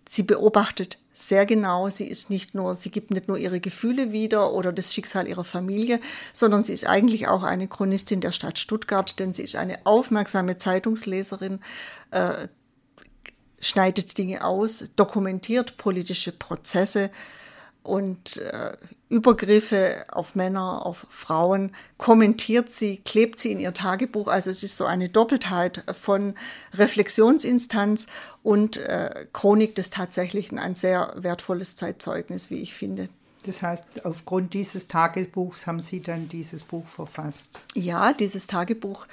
sie 0.07 0.24
beobachtet 0.24 0.97
sehr 1.13 1.45
genau. 1.47 1.89
Sie 1.89 2.07
ist 2.07 2.29
nicht 2.29 2.53
nur, 2.53 2.75
sie 2.75 2.91
gibt 2.91 3.09
nicht 3.12 3.27
nur 3.27 3.38
ihre 3.38 3.59
Gefühle 3.59 4.12
wieder 4.12 4.53
oder 4.53 4.71
das 4.71 4.93
Schicksal 4.93 5.27
ihrer 5.27 5.43
Familie, 5.43 6.00
sondern 6.31 6.63
sie 6.63 6.74
ist 6.74 6.86
eigentlich 6.86 7.27
auch 7.27 7.43
eine 7.43 7.67
Chronistin 7.67 8.21
der 8.21 8.31
Stadt 8.31 8.59
Stuttgart, 8.59 9.17
denn 9.19 9.33
sie 9.33 9.43
ist 9.43 9.55
eine 9.55 9.86
aufmerksame 9.86 10.57
Zeitungsleserin, 10.57 11.59
äh, 12.12 12.47
schneidet 13.59 14.17
Dinge 14.19 14.45
aus, 14.45 14.89
dokumentiert 14.95 15.77
politische 15.77 16.31
Prozesse, 16.31 17.09
und 17.88 18.38
äh, 18.38 18.75
Übergriffe 19.09 20.05
auf 20.11 20.35
Männer, 20.35 20.85
auf 20.85 21.07
Frauen 21.09 21.71
kommentiert 21.97 22.71
sie, 22.71 22.97
klebt 22.97 23.39
sie 23.39 23.51
in 23.51 23.59
ihr 23.59 23.73
Tagebuch. 23.73 24.27
Also 24.27 24.51
es 24.51 24.63
ist 24.63 24.77
so 24.77 24.85
eine 24.85 25.09
Doppeltheit 25.09 25.83
von 25.93 26.35
Reflexionsinstanz 26.73 28.07
und 28.43 28.77
äh, 28.77 29.25
Chronik 29.31 29.75
des 29.75 29.89
Tatsächlichen, 29.89 30.59
ein 30.59 30.75
sehr 30.75 31.13
wertvolles 31.15 31.75
Zeitzeugnis, 31.75 32.49
wie 32.51 32.61
ich 32.61 32.73
finde. 32.73 33.09
Das 33.43 33.61
heißt, 33.61 34.05
aufgrund 34.05 34.53
dieses 34.53 34.87
Tagebuchs 34.89 35.67
haben 35.67 35.79
Sie 35.79 36.01
dann 36.01 36.27
dieses 36.27 36.63
Buch 36.63 36.85
verfasst? 36.85 37.61
Ja, 37.73 38.11
dieses 38.11 38.47
Tagebuch 38.47 39.07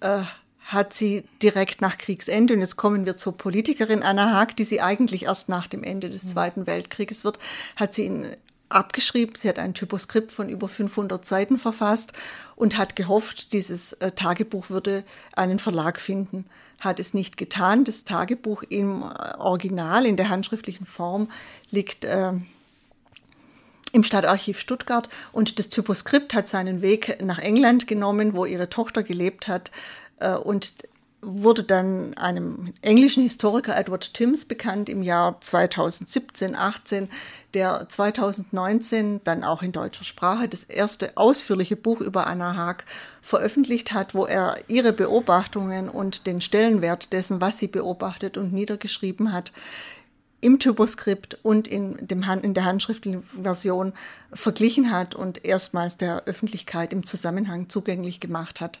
äh, 0.00 0.22
hat 0.66 0.92
sie 0.92 1.22
direkt 1.40 1.80
nach 1.80 1.96
Kriegsende, 1.96 2.54
und 2.54 2.60
jetzt 2.60 2.76
kommen 2.76 3.06
wir 3.06 3.16
zur 3.16 3.38
Politikerin 3.38 4.02
Anna 4.02 4.32
Haag, 4.32 4.56
die 4.56 4.64
sie 4.64 4.80
eigentlich 4.80 5.24
erst 5.24 5.48
nach 5.48 5.68
dem 5.68 5.84
Ende 5.84 6.10
des 6.10 6.26
Zweiten 6.26 6.66
Weltkrieges 6.66 7.22
wird, 7.22 7.38
hat 7.76 7.94
sie 7.94 8.06
ihn 8.06 8.26
abgeschrieben. 8.68 9.34
Sie 9.36 9.48
hat 9.48 9.58
ein 9.58 9.74
Typoskript 9.74 10.32
von 10.32 10.48
über 10.48 10.68
500 10.68 11.24
Seiten 11.24 11.58
verfasst 11.58 12.12
und 12.56 12.76
hat 12.76 12.96
gehofft, 12.96 13.52
dieses 13.52 13.92
äh, 13.94 14.12
Tagebuch 14.12 14.70
würde 14.70 15.04
einen 15.34 15.58
Verlag 15.58 16.00
finden. 16.00 16.46
Hat 16.80 17.00
es 17.00 17.14
nicht 17.14 17.36
getan. 17.36 17.84
Das 17.84 18.04
Tagebuch 18.04 18.62
im 18.68 19.02
äh, 19.02 19.36
Original, 19.38 20.04
in 20.04 20.16
der 20.16 20.28
handschriftlichen 20.28 20.86
Form, 20.86 21.30
liegt 21.70 22.04
äh, 22.04 22.32
im 23.92 24.04
Stadtarchiv 24.04 24.58
Stuttgart 24.58 25.08
und 25.32 25.58
das 25.58 25.68
Typoskript 25.68 26.34
hat 26.34 26.46
seinen 26.46 26.82
Weg 26.82 27.22
nach 27.22 27.38
England 27.38 27.86
genommen, 27.86 28.34
wo 28.34 28.44
ihre 28.44 28.68
Tochter 28.68 29.02
gelebt 29.02 29.48
hat. 29.48 29.70
Äh, 30.18 30.34
und 30.34 30.74
wurde 31.22 31.64
dann 31.64 32.14
einem 32.14 32.72
englischen 32.82 33.22
Historiker 33.22 33.76
Edward 33.76 34.14
Timms 34.14 34.44
bekannt 34.44 34.88
im 34.88 35.02
Jahr 35.02 35.40
2017, 35.40 36.54
18, 36.54 37.08
der 37.54 37.88
2019 37.88 39.22
dann 39.24 39.42
auch 39.42 39.62
in 39.62 39.72
deutscher 39.72 40.04
Sprache 40.04 40.48
das 40.48 40.64
erste 40.64 41.16
ausführliche 41.16 41.74
Buch 41.74 42.00
über 42.00 42.26
Anna 42.26 42.54
Haag 42.54 42.84
veröffentlicht 43.22 43.92
hat, 43.92 44.14
wo 44.14 44.26
er 44.26 44.56
ihre 44.68 44.92
Beobachtungen 44.92 45.88
und 45.88 46.26
den 46.26 46.40
Stellenwert 46.40 47.12
dessen, 47.12 47.40
was 47.40 47.58
sie 47.58 47.68
beobachtet 47.68 48.36
und 48.36 48.52
niedergeschrieben 48.52 49.32
hat, 49.32 49.52
im 50.40 50.58
Typoskript 50.58 51.38
und 51.42 51.66
in, 51.66 51.96
dem, 52.06 52.22
in 52.42 52.54
der 52.54 52.66
handschriftlichen 52.66 53.22
Version 53.22 53.94
verglichen 54.32 54.92
hat 54.92 55.14
und 55.14 55.44
erstmals 55.44 55.96
der 55.96 56.24
Öffentlichkeit 56.26 56.92
im 56.92 57.06
Zusammenhang 57.06 57.68
zugänglich 57.68 58.20
gemacht 58.20 58.60
hat. 58.60 58.80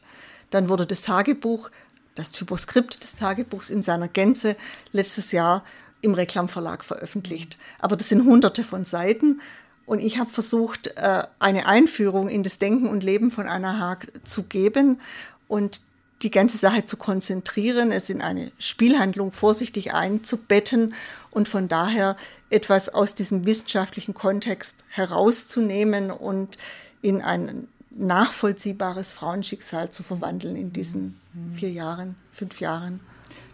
Dann 0.50 0.68
wurde 0.68 0.86
das 0.86 1.02
Tagebuch, 1.02 1.70
das 2.16 2.32
Typoskript 2.32 3.02
des 3.02 3.14
Tagebuchs 3.14 3.70
in 3.70 3.82
seiner 3.82 4.08
Gänze 4.08 4.56
letztes 4.92 5.30
Jahr 5.32 5.64
im 6.00 6.14
Reklamverlag 6.14 6.84
veröffentlicht. 6.84 7.56
Aber 7.78 7.96
das 7.96 8.08
sind 8.08 8.24
hunderte 8.24 8.64
von 8.64 8.84
Seiten 8.84 9.40
und 9.86 10.00
ich 10.00 10.18
habe 10.18 10.28
versucht, 10.28 10.88
äh, 10.96 11.22
eine 11.38 11.66
Einführung 11.66 12.28
in 12.28 12.42
das 12.42 12.58
Denken 12.58 12.88
und 12.88 13.04
Leben 13.04 13.30
von 13.30 13.46
Anna 13.46 13.78
Haag 13.78 14.08
zu 14.24 14.42
geben 14.42 15.00
und 15.46 15.80
die 16.22 16.30
ganze 16.30 16.58
Sache 16.58 16.84
zu 16.84 16.96
konzentrieren, 16.96 17.92
es 17.92 18.10
in 18.10 18.22
eine 18.22 18.50
Spielhandlung 18.58 19.32
vorsichtig 19.32 19.92
einzubetten 19.94 20.94
und 21.30 21.46
von 21.46 21.68
daher 21.68 22.16
etwas 22.50 22.88
aus 22.88 23.14
diesem 23.14 23.44
wissenschaftlichen 23.44 24.14
Kontext 24.14 24.84
herauszunehmen 24.88 26.10
und 26.10 26.56
in 27.02 27.20
einen 27.20 27.68
nachvollziehbares 27.98 29.12
Frauenschicksal 29.12 29.90
zu 29.90 30.02
verwandeln 30.02 30.56
in 30.56 30.72
diesen 30.72 31.20
vier 31.50 31.70
Jahren, 31.70 32.16
fünf 32.30 32.60
Jahren. 32.60 33.00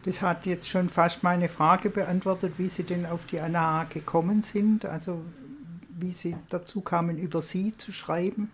Das 0.05 0.21
hat 0.21 0.47
jetzt 0.47 0.69
schon 0.69 0.89
fast 0.89 1.23
meine 1.23 1.49
Frage 1.49 1.89
beantwortet, 1.91 2.55
wie 2.59 2.69
Sie 2.69 2.83
denn 2.83 3.07
auf 3.07 3.27
die 3.27 3.39
Anna 3.39 3.85
gekommen 3.85 4.43
sind, 4.43 4.85
also 4.85 5.25
wie 5.97 6.13
Sie 6.13 6.37
dazu 6.51 6.81
kamen, 6.81 7.19
über 7.19 7.43
sie 7.43 7.73
zu 7.73 7.93
schreiben. 7.93 8.51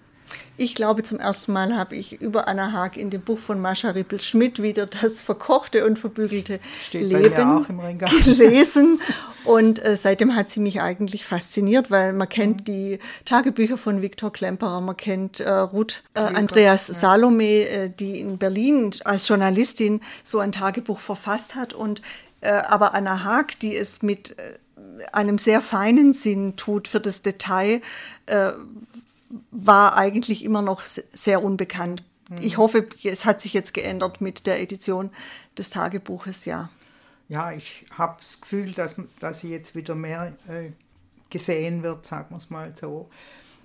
Ich 0.61 0.75
glaube, 0.75 1.05
zum 1.05 1.21
ersten 1.21 1.53
Mal 1.53 1.77
habe 1.77 1.95
ich 1.95 2.21
über 2.21 2.49
Anna 2.49 2.73
Haag 2.73 2.97
in 2.97 3.11
dem 3.11 3.21
Buch 3.21 3.39
von 3.39 3.61
Mascha 3.61 3.91
Rippel-Schmidt 3.91 4.61
wieder 4.61 4.87
das 4.87 5.21
verkochte 5.21 5.87
und 5.87 6.01
verbügelte 6.01 6.59
Steht 6.85 7.05
Leben 7.05 7.65
gelesen. 8.25 9.01
Und 9.45 9.85
äh, 9.85 9.97
seitdem 9.97 10.35
hat 10.35 10.51
sie 10.51 10.59
mich 10.59 10.81
eigentlich 10.83 11.25
fasziniert, 11.25 11.93
weil 11.93 12.13
man 12.13 12.29
kennt 12.29 12.63
mhm. 12.63 12.65
die 12.65 12.99
Tagebücher 13.25 13.79
von 13.79 14.03
Viktor 14.03 14.33
Klemperer, 14.33 14.81
man 14.81 14.97
kennt 14.97 15.39
äh, 15.39 15.49
Ruth 15.49 16.03
äh, 16.15 16.21
Andreas 16.21 16.89
ja. 16.89 16.95
Salome, 16.95 17.45
äh, 17.45 17.91
die 17.91 18.19
in 18.19 18.37
Berlin 18.37 18.91
als 19.05 19.29
Journalistin 19.29 20.01
so 20.25 20.41
ein 20.41 20.51
Tagebuch 20.51 20.99
verfasst 20.99 21.55
hat. 21.55 21.73
Und 21.73 22.03
äh, 22.41 22.51
aber 22.51 22.95
Anna 22.95 23.23
Haag, 23.23 23.61
die 23.61 23.77
es 23.77 24.03
mit 24.03 24.37
äh, 24.39 24.59
einem 25.13 25.39
sehr 25.39 25.63
feinen 25.63 26.13
Sinn 26.13 26.57
tut 26.57 26.89
für 26.89 27.01
das 27.01 27.23
Detail, 27.23 27.81
war 29.51 29.97
eigentlich 29.97 30.45
immer 30.45 30.63
noch 30.63 30.83
sehr 30.83 31.43
unbekannt. 31.43 32.03
Ich 32.41 32.59
hoffe, 32.59 32.87
es 33.05 33.25
hat 33.25 33.41
sich 33.41 33.55
jetzt 33.55 33.73
geändert 33.73 34.21
mit 34.21 34.47
der 34.47 34.61
Edition 34.61 35.11
des 35.57 35.71
Tagebuches, 35.71 36.45
ja. 36.45 36.69
Ja, 37.29 37.53
ich 37.53 37.87
habe 37.97 38.17
das 38.21 38.41
Gefühl, 38.41 38.73
dass, 38.73 38.97
dass 39.21 39.41
sie 39.41 39.51
jetzt 39.51 39.75
wieder 39.75 39.95
mehr 39.95 40.37
äh, 40.47 40.71
gesehen 41.31 41.83
wird, 41.83 42.07
sagen 42.07 42.27
wir 42.31 42.37
es 42.37 42.51
mal 42.51 42.75
so. 42.75 43.09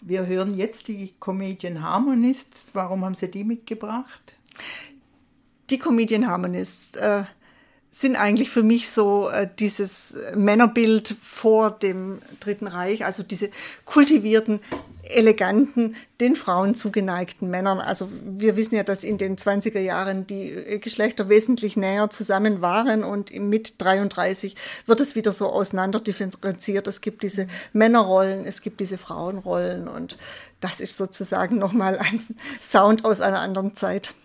Wir 0.01 0.25
hören 0.25 0.57
jetzt 0.57 0.89
die 0.89 1.13
Comedian 1.19 1.81
Harmonists. 1.81 2.71
Warum 2.73 3.05
haben 3.05 3.15
Sie 3.15 3.31
die 3.31 3.45
mitgebracht? 3.45 4.33
Die 5.69 5.79
Comedian 5.79 6.27
Harmonists 6.27 6.97
äh, 6.97 7.23
sind 7.95 8.15
eigentlich 8.15 8.49
für 8.49 8.63
mich 8.63 8.89
so 8.89 9.29
äh, 9.29 9.47
dieses 9.59 10.15
Männerbild 10.35 11.15
vor 11.21 11.69
dem 11.69 12.23
Dritten 12.39 12.65
Reich, 12.65 13.05
also 13.05 13.21
diese 13.21 13.51
kultivierten, 13.85 14.61
eleganten, 15.03 15.95
den 16.19 16.35
Frauen 16.35 16.73
zugeneigten 16.73 17.51
Männern. 17.51 17.79
Also 17.79 18.09
wir 18.23 18.55
wissen 18.55 18.75
ja, 18.75 18.83
dass 18.83 19.03
in 19.03 19.19
den 19.19 19.37
20er 19.37 19.79
Jahren 19.79 20.25
die 20.25 20.49
äh, 20.49 20.79
Geschlechter 20.79 21.29
wesentlich 21.29 21.77
näher 21.77 22.09
zusammen 22.09 22.61
waren 22.61 23.03
und 23.03 23.31
mit 23.31 23.79
33 23.79 24.55
wird 24.87 24.99
es 24.99 25.15
wieder 25.15 25.31
so 25.31 25.49
auseinander 25.49 25.99
differenziert. 25.99 26.87
Es 26.87 26.99
gibt 26.99 27.21
diese 27.21 27.45
Männerrollen, 27.73 28.45
es 28.45 28.61
gibt 28.63 28.79
diese 28.79 28.97
Frauenrollen 28.97 29.87
und 29.87 30.17
das 30.61 30.79
ist 30.79 30.97
sozusagen 30.97 31.59
nochmal 31.59 31.99
ein 31.99 32.19
Sound 32.59 33.05
aus 33.05 33.21
einer 33.21 33.41
anderen 33.41 33.75
Zeit. 33.75 34.15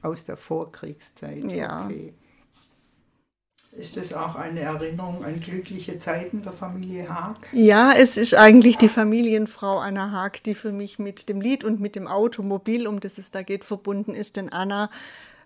Aus 0.00 0.24
der 0.24 0.38
Vorkriegszeit. 0.38 1.44
Ja. 1.50 1.84
Okay. 1.84 2.14
Ist 3.78 3.96
das 3.96 4.12
auch 4.12 4.34
eine 4.34 4.60
Erinnerung 4.60 5.24
an 5.24 5.38
glückliche 5.38 6.00
Zeiten 6.00 6.42
der 6.42 6.52
Familie 6.52 7.08
Haag? 7.08 7.36
Ja, 7.52 7.92
es 7.92 8.16
ist 8.16 8.34
eigentlich 8.34 8.76
die 8.76 8.88
Familienfrau 8.88 9.78
Anna 9.78 10.10
Haag, 10.10 10.42
die 10.42 10.54
für 10.54 10.72
mich 10.72 10.98
mit 10.98 11.28
dem 11.28 11.40
Lied 11.40 11.62
und 11.62 11.78
mit 11.78 11.94
dem 11.94 12.08
Automobil, 12.08 12.88
um 12.88 12.98
das 12.98 13.18
es 13.18 13.30
da 13.30 13.42
geht, 13.42 13.64
verbunden 13.64 14.16
ist. 14.16 14.36
Denn 14.36 14.48
Anna 14.48 14.90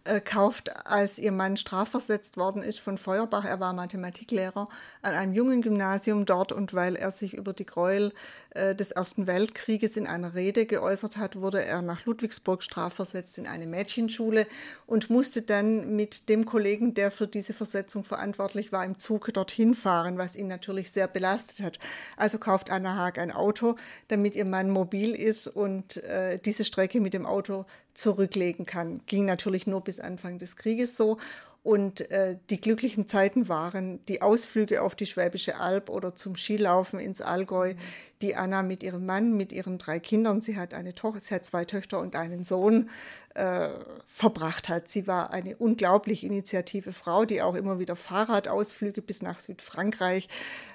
äh, 0.04 0.21
kauft, 0.21 0.87
als 0.87 1.18
ihr 1.18 1.32
Mann 1.32 1.56
strafversetzt 1.56 2.37
worden 2.37 2.62
ist 2.62 2.80
von 2.80 2.99
Feuerbach. 2.99 3.44
Er 3.44 3.61
war 3.61 3.73
Mathematiklehrer 3.73 4.68
an 5.02 5.14
einem 5.14 5.32
jungen 5.32 5.62
Gymnasium 5.62 6.26
dort 6.26 6.52
und 6.52 6.75
weil 6.75 6.97
er 6.97 7.11
sich 7.11 7.35
über 7.35 7.52
die 7.52 7.66
Gräuel 7.66 8.12
äh, 8.50 8.75
des 8.75 8.90
Ersten 8.90 9.26
Weltkrieges 9.26 9.97
in 9.97 10.06
einer 10.06 10.35
Rede 10.35 10.66
geäußert 10.66 11.16
hat, 11.16 11.40
wurde 11.40 11.64
er 11.64 11.82
nach 11.82 12.04
Ludwigsburg 12.04 12.62
strafversetzt 12.62 13.38
in 13.38 13.47
eine 13.47 13.66
Mädchenschule 13.66 14.47
und 14.87 15.09
musste 15.09 15.42
dann 15.42 15.94
mit 15.97 16.28
dem 16.28 16.44
Kollegen, 16.44 16.94
der 16.94 17.11
für 17.11 17.26
diese 17.26 17.52
Versetzung 17.54 18.04
verantwortlich 18.04 18.73
war, 18.73 18.85
im 18.85 18.99
Zug 18.99 19.32
dorthin 19.32 19.75
fahren, 19.75 20.18
was 20.18 20.37
ihn 20.37 20.49
natürlich 20.49 20.92
sehr 20.92 21.09
belastet 21.09 21.64
hat. 21.64 21.78
Also 22.16 22.38
kauft 22.38 22.71
Anna 22.71 22.97
Haag 22.97 23.18
ein 23.18 23.30
Auto, 23.30 23.76
damit 24.09 24.37
ihr 24.37 24.47
Mann 24.47 24.68
mobil 24.68 25.14
ist 25.14 25.47
und 25.47 25.99
äh, 25.99 26.38
diese 26.38 26.64
Strecke 26.64 27.00
mit 27.00 27.14
dem 27.14 27.25
Auto 27.25 27.64
zurücklegen 27.94 28.66
kann. 28.66 29.00
Ging 29.06 29.25
natürlich 29.25 29.66
nur 29.66 29.82
bis 29.92 30.00
Anfang 30.00 30.38
des 30.38 30.56
Krieges 30.56 30.96
so. 30.96 31.18
Und 31.62 32.11
äh, 32.11 32.38
die 32.50 32.61
glücklichen 32.61 33.07
Zeiten 33.07 33.49
waren 33.49 34.04
die 34.07 34.21
Ausflüge 34.21 34.83
auf 34.83 34.97
die 34.97 35.07
Schwäbische 35.07 35.61
Alb 35.61 35.90
oder 35.90 36.16
zum 36.16 36.35
Skilaufen 36.35 36.99
ins 36.99 37.21
Allgäu, 37.21 37.75
die 38.21 38.35
Anna 38.35 38.62
mit 38.62 38.83
ihrem 38.83 39.07
Mann, 39.07 39.37
mit 39.37 39.52
ihren 39.52 39.78
drei 39.78 40.00
Kindern, 40.00 40.42
sie 40.42 40.57
hat 40.57 40.75
eine 40.75 40.92
Tochter, 40.92 41.21
sie 41.21 41.35
hat 41.37 41.45
zwei 41.45 41.64
Töchter 41.64 42.00
und 42.00 42.16
einen 42.16 42.42
Sohn, 42.42 42.90
äh, 43.35 43.69
verbracht 44.07 44.69
hat. 44.69 44.88
Sie 44.88 45.07
war 45.07 45.33
eine 45.33 45.57
unglaublich 45.57 46.25
initiative 46.25 46.92
Frau, 46.92 47.25
die 47.25 47.42
auch 47.42 47.54
immer 47.54 47.78
wieder 47.78 47.95
Fahrradausflüge 47.95 49.00
bis 49.00 49.23
nach 49.23 49.38
Südfrankreich 49.38 50.28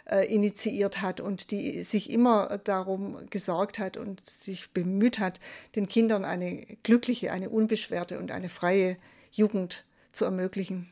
äh, 0.09 0.25
initiiert 0.33 1.01
hat 1.01 1.19
und 1.19 1.51
die 1.51 1.83
sich 1.83 2.09
immer 2.09 2.59
darum 2.63 3.29
gesorgt 3.29 3.77
hat 3.77 3.97
und 3.97 4.25
sich 4.25 4.71
bemüht 4.71 5.19
hat, 5.19 5.41
den 5.75 5.89
Kindern 5.89 6.23
eine 6.23 6.65
glückliche, 6.83 7.33
eine 7.33 7.49
unbeschwerte 7.49 8.19
und 8.19 8.31
eine 8.31 8.47
freie 8.47 8.95
Jugend 9.31 9.83
zu 10.17 10.25
ermöglichen. 10.25 10.89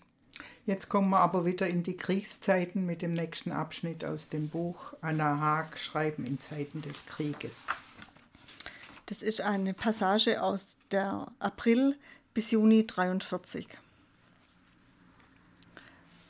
Jetzt 0.65 0.89
kommen 0.89 1.09
wir 1.09 1.19
aber 1.19 1.45
wieder 1.45 1.67
in 1.67 1.83
die 1.83 1.97
Kriegszeiten 1.97 2.85
mit 2.85 3.01
dem 3.01 3.13
nächsten 3.13 3.51
Abschnitt 3.51 4.03
aus 4.03 4.29
dem 4.29 4.49
Buch 4.49 4.93
Anna 5.01 5.39
Haag 5.39 5.77
Schreiben 5.77 6.25
in 6.25 6.39
Zeiten 6.39 6.81
des 6.81 7.05
Krieges. 7.05 7.63
Das 9.07 9.21
ist 9.21 9.41
eine 9.41 9.73
Passage 9.73 10.41
aus 10.41 10.77
der 10.89 11.27
April 11.39 11.95
bis 12.33 12.49
Juni 12.49 12.87
43. 12.87 13.67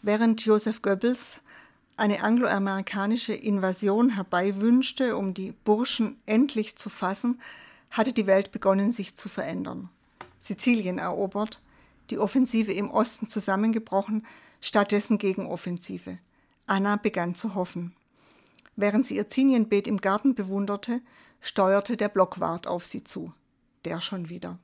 Während 0.01 0.45
Joseph 0.45 0.81
Goebbels 0.81 1.39
eine 1.95 2.21
angloamerikanische 2.21 3.33
Invasion 3.33 4.15
herbeiwünschte, 4.15 5.15
um 5.15 5.33
die 5.33 5.53
Burschen 5.63 6.19
endlich 6.25 6.75
zu 6.75 6.89
fassen, 6.89 7.39
hatte 7.89 8.11
die 8.11 8.27
Welt 8.27 8.51
begonnen, 8.51 8.91
sich 8.91 9.15
zu 9.15 9.29
verändern. 9.29 9.89
Sizilien 10.39 10.99
erobert, 10.99 11.61
die 12.09 12.19
Offensive 12.19 12.73
im 12.73 12.89
Osten 12.89 13.27
zusammengebrochen, 13.27 14.25
stattdessen 14.61 15.17
Gegenoffensive. 15.17 16.17
Anna 16.67 16.95
begann 16.95 17.35
zu 17.35 17.55
hoffen. 17.55 17.93
Während 18.75 19.05
sie 19.05 19.15
ihr 19.15 19.29
Zinienbeet 19.29 19.87
im 19.87 20.01
Garten 20.01 20.35
bewunderte, 20.35 21.01
steuerte 21.39 21.97
der 21.97 22.09
Blockwart 22.09 22.67
auf 22.67 22.85
sie 22.85 23.03
zu. 23.03 23.33
Der 23.85 24.01
schon 24.01 24.29
wieder. 24.29 24.57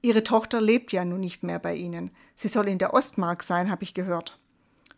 Ihre 0.00 0.24
Tochter 0.24 0.60
lebt 0.60 0.92
ja 0.92 1.04
nun 1.04 1.20
nicht 1.20 1.42
mehr 1.42 1.58
bei 1.58 1.76
ihnen. 1.76 2.10
Sie 2.34 2.48
soll 2.48 2.68
in 2.68 2.78
der 2.78 2.94
Ostmark 2.94 3.42
sein, 3.42 3.70
habe 3.70 3.84
ich 3.84 3.94
gehört. 3.94 4.38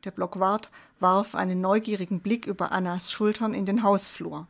Der 0.04 0.10
Blockwart 0.10 0.70
warf 1.00 1.34
einen 1.34 1.60
neugierigen 1.60 2.20
Blick 2.20 2.46
über 2.46 2.72
Annas 2.72 3.12
Schultern 3.12 3.52
in 3.52 3.66
den 3.66 3.82
Hausflur. 3.82 4.46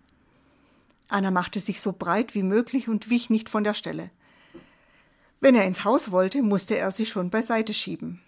Anna 1.09 1.31
machte 1.31 1.61
sich 1.61 1.81
so 1.81 1.93
breit 1.93 2.35
wie 2.35 2.43
möglich 2.43 2.89
und 2.89 3.11
wich 3.11 3.31
nicht 3.31 3.49
von 3.49 3.65
der 3.65 3.75
Stelle. 3.75 4.11
Wenn 5.45 5.57
er 5.57 5.67
ins 5.67 5.85
Haus 5.85 6.11
wollte, 6.11 6.41
musste 6.41 6.79
er 6.79 6.91
sie 6.91 7.05
schon 7.05 7.29
beiseite 7.29 7.75
schieben. 7.75 8.23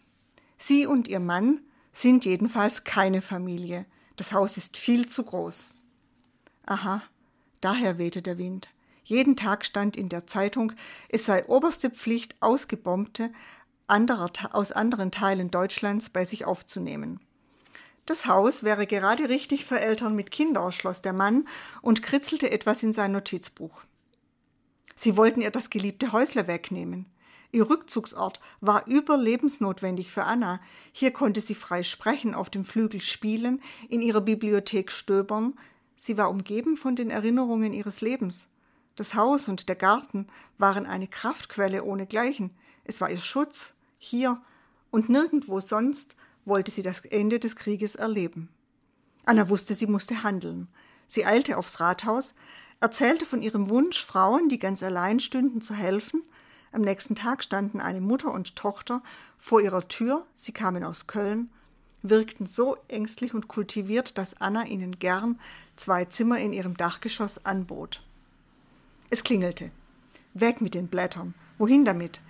Sie 0.58 0.86
und 0.86 1.08
ihr 1.08 1.18
Mann 1.18 1.62
sind 1.90 2.26
jedenfalls 2.26 2.84
keine 2.84 3.22
Familie. 3.22 3.86
Das 4.16 4.34
Haus 4.34 4.58
ist 4.58 4.76
viel 4.76 5.08
zu 5.08 5.24
groß. 5.24 5.70
Aha, 6.66 7.02
daher 7.62 7.96
wehte 7.96 8.20
der 8.20 8.36
Wind. 8.36 8.68
Jeden 9.02 9.34
Tag 9.34 9.64
stand 9.64 9.96
in 9.96 10.10
der 10.10 10.26
Zeitung, 10.26 10.74
es 11.08 11.24
sei 11.24 11.46
oberste 11.46 11.88
Pflicht, 11.88 12.36
Ausgebombte 12.40 13.32
anderer, 13.86 14.30
aus 14.52 14.72
anderen 14.72 15.10
Teilen 15.10 15.50
Deutschlands 15.50 16.10
bei 16.10 16.26
sich 16.26 16.44
aufzunehmen. 16.44 17.20
Das 18.04 18.26
Haus 18.26 18.62
wäre 18.62 18.86
gerade 18.86 19.30
richtig 19.30 19.64
für 19.64 19.80
Eltern 19.80 20.16
mit 20.16 20.30
Kindern, 20.30 20.70
schloss 20.70 21.00
der 21.00 21.14
Mann 21.14 21.48
und 21.80 22.02
kritzelte 22.02 22.50
etwas 22.50 22.82
in 22.82 22.92
sein 22.92 23.12
Notizbuch. 23.12 23.86
Sie 24.96 25.16
wollten 25.16 25.42
ihr 25.42 25.50
das 25.50 25.70
geliebte 25.70 26.10
Häusle 26.10 26.48
wegnehmen. 26.48 27.06
Ihr 27.52 27.70
Rückzugsort 27.70 28.40
war 28.60 28.86
überlebensnotwendig 28.86 30.10
für 30.10 30.24
Anna. 30.24 30.60
Hier 30.92 31.12
konnte 31.12 31.40
sie 31.40 31.54
frei 31.54 31.82
sprechen, 31.82 32.34
auf 32.34 32.50
dem 32.50 32.64
Flügel 32.64 33.00
spielen, 33.00 33.62
in 33.88 34.02
ihrer 34.02 34.20
Bibliothek 34.20 34.90
stöbern. 34.90 35.54
Sie 35.96 36.18
war 36.18 36.30
umgeben 36.30 36.76
von 36.76 36.96
den 36.96 37.10
Erinnerungen 37.10 37.72
ihres 37.72 38.00
Lebens. 38.00 38.48
Das 38.96 39.14
Haus 39.14 39.48
und 39.48 39.68
der 39.68 39.76
Garten 39.76 40.26
waren 40.58 40.86
eine 40.86 41.06
Kraftquelle 41.06 41.84
ohnegleichen. 41.84 42.50
Es 42.84 43.00
war 43.00 43.10
ihr 43.10 43.18
Schutz, 43.18 43.74
hier 43.98 44.40
und 44.90 45.08
nirgendwo 45.08 45.60
sonst 45.60 46.16
wollte 46.44 46.70
sie 46.70 46.82
das 46.82 47.00
Ende 47.00 47.38
des 47.38 47.56
Krieges 47.56 47.94
erleben. 47.94 48.48
Anna 49.24 49.48
wusste, 49.48 49.74
sie 49.74 49.86
musste 49.86 50.22
handeln. 50.22 50.68
Sie 51.08 51.26
eilte 51.26 51.58
aufs 51.58 51.80
Rathaus, 51.80 52.34
erzählte 52.80 53.24
von 53.24 53.42
ihrem 53.42 53.68
Wunsch, 53.68 54.04
Frauen, 54.04 54.48
die 54.48 54.58
ganz 54.58 54.82
allein 54.82 55.20
stünden, 55.20 55.60
zu 55.60 55.74
helfen. 55.74 56.22
Am 56.72 56.82
nächsten 56.82 57.14
Tag 57.14 57.42
standen 57.42 57.80
eine 57.80 58.00
Mutter 58.00 58.32
und 58.32 58.56
Tochter 58.56 59.02
vor 59.38 59.60
ihrer 59.60 59.88
Tür, 59.88 60.26
sie 60.34 60.52
kamen 60.52 60.84
aus 60.84 61.06
Köln, 61.06 61.50
wirkten 62.02 62.46
so 62.46 62.76
ängstlich 62.88 63.34
und 63.34 63.48
kultiviert, 63.48 64.18
dass 64.18 64.40
Anna 64.40 64.66
ihnen 64.66 64.98
gern 64.98 65.40
zwei 65.76 66.04
Zimmer 66.04 66.38
in 66.38 66.52
ihrem 66.52 66.76
Dachgeschoss 66.76 67.44
anbot. 67.44 68.02
Es 69.10 69.24
klingelte. 69.24 69.70
Weg 70.34 70.60
mit 70.60 70.74
den 70.74 70.88
Blättern. 70.88 71.34
Wohin 71.58 71.84
damit? 71.84 72.20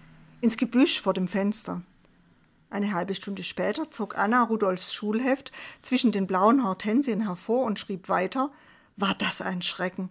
Ins 0.41 0.57
Gebüsch 0.57 1.01
vor 1.01 1.15
dem 1.15 1.27
Fenster. 1.27 1.83
Eine 2.71 2.93
halbe 2.93 3.15
Stunde 3.15 3.43
später 3.43 3.91
zog 3.91 4.19
Anna 4.19 4.43
Rudolfs 4.43 4.93
Schulheft 4.93 5.53
zwischen 5.83 6.13
den 6.13 6.27
blauen 6.27 6.65
Hortensien 6.65 7.27
hervor 7.27 7.65
und 7.65 7.79
schrieb 7.79 8.09
weiter: 8.09 8.51
War 8.97 9.15
das 9.15 9.41
ein 9.41 9.63
Schrecken! 9.63 10.11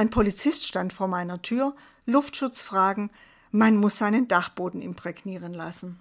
Ein 0.00 0.08
Polizist 0.08 0.66
stand 0.66 0.94
vor 0.94 1.08
meiner 1.08 1.42
Tür, 1.42 1.76
Luftschutzfragen, 2.06 3.10
man 3.50 3.76
muss 3.76 3.98
seinen 3.98 4.28
Dachboden 4.28 4.80
imprägnieren 4.80 5.52
lassen. 5.52 6.00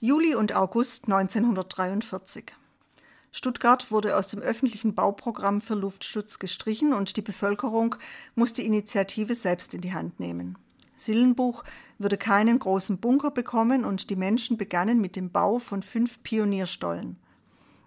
Juli 0.00 0.34
und 0.34 0.52
August 0.56 1.04
1943. 1.04 2.52
Stuttgart 3.30 3.92
wurde 3.92 4.16
aus 4.16 4.26
dem 4.26 4.40
öffentlichen 4.40 4.96
Bauprogramm 4.96 5.60
für 5.60 5.76
Luftschutz 5.76 6.40
gestrichen 6.40 6.92
und 6.92 7.16
die 7.16 7.22
Bevölkerung 7.22 7.94
muss 8.34 8.54
die 8.54 8.66
Initiative 8.66 9.36
selbst 9.36 9.72
in 9.74 9.82
die 9.82 9.94
Hand 9.94 10.18
nehmen. 10.18 10.58
Sillenbuch 10.96 11.62
würde 11.98 12.16
keinen 12.16 12.58
großen 12.58 12.98
Bunker 12.98 13.30
bekommen 13.30 13.84
und 13.84 14.10
die 14.10 14.16
Menschen 14.16 14.56
begannen 14.56 15.00
mit 15.00 15.14
dem 15.14 15.30
Bau 15.30 15.60
von 15.60 15.82
fünf 15.82 16.24
Pionierstollen. 16.24 17.20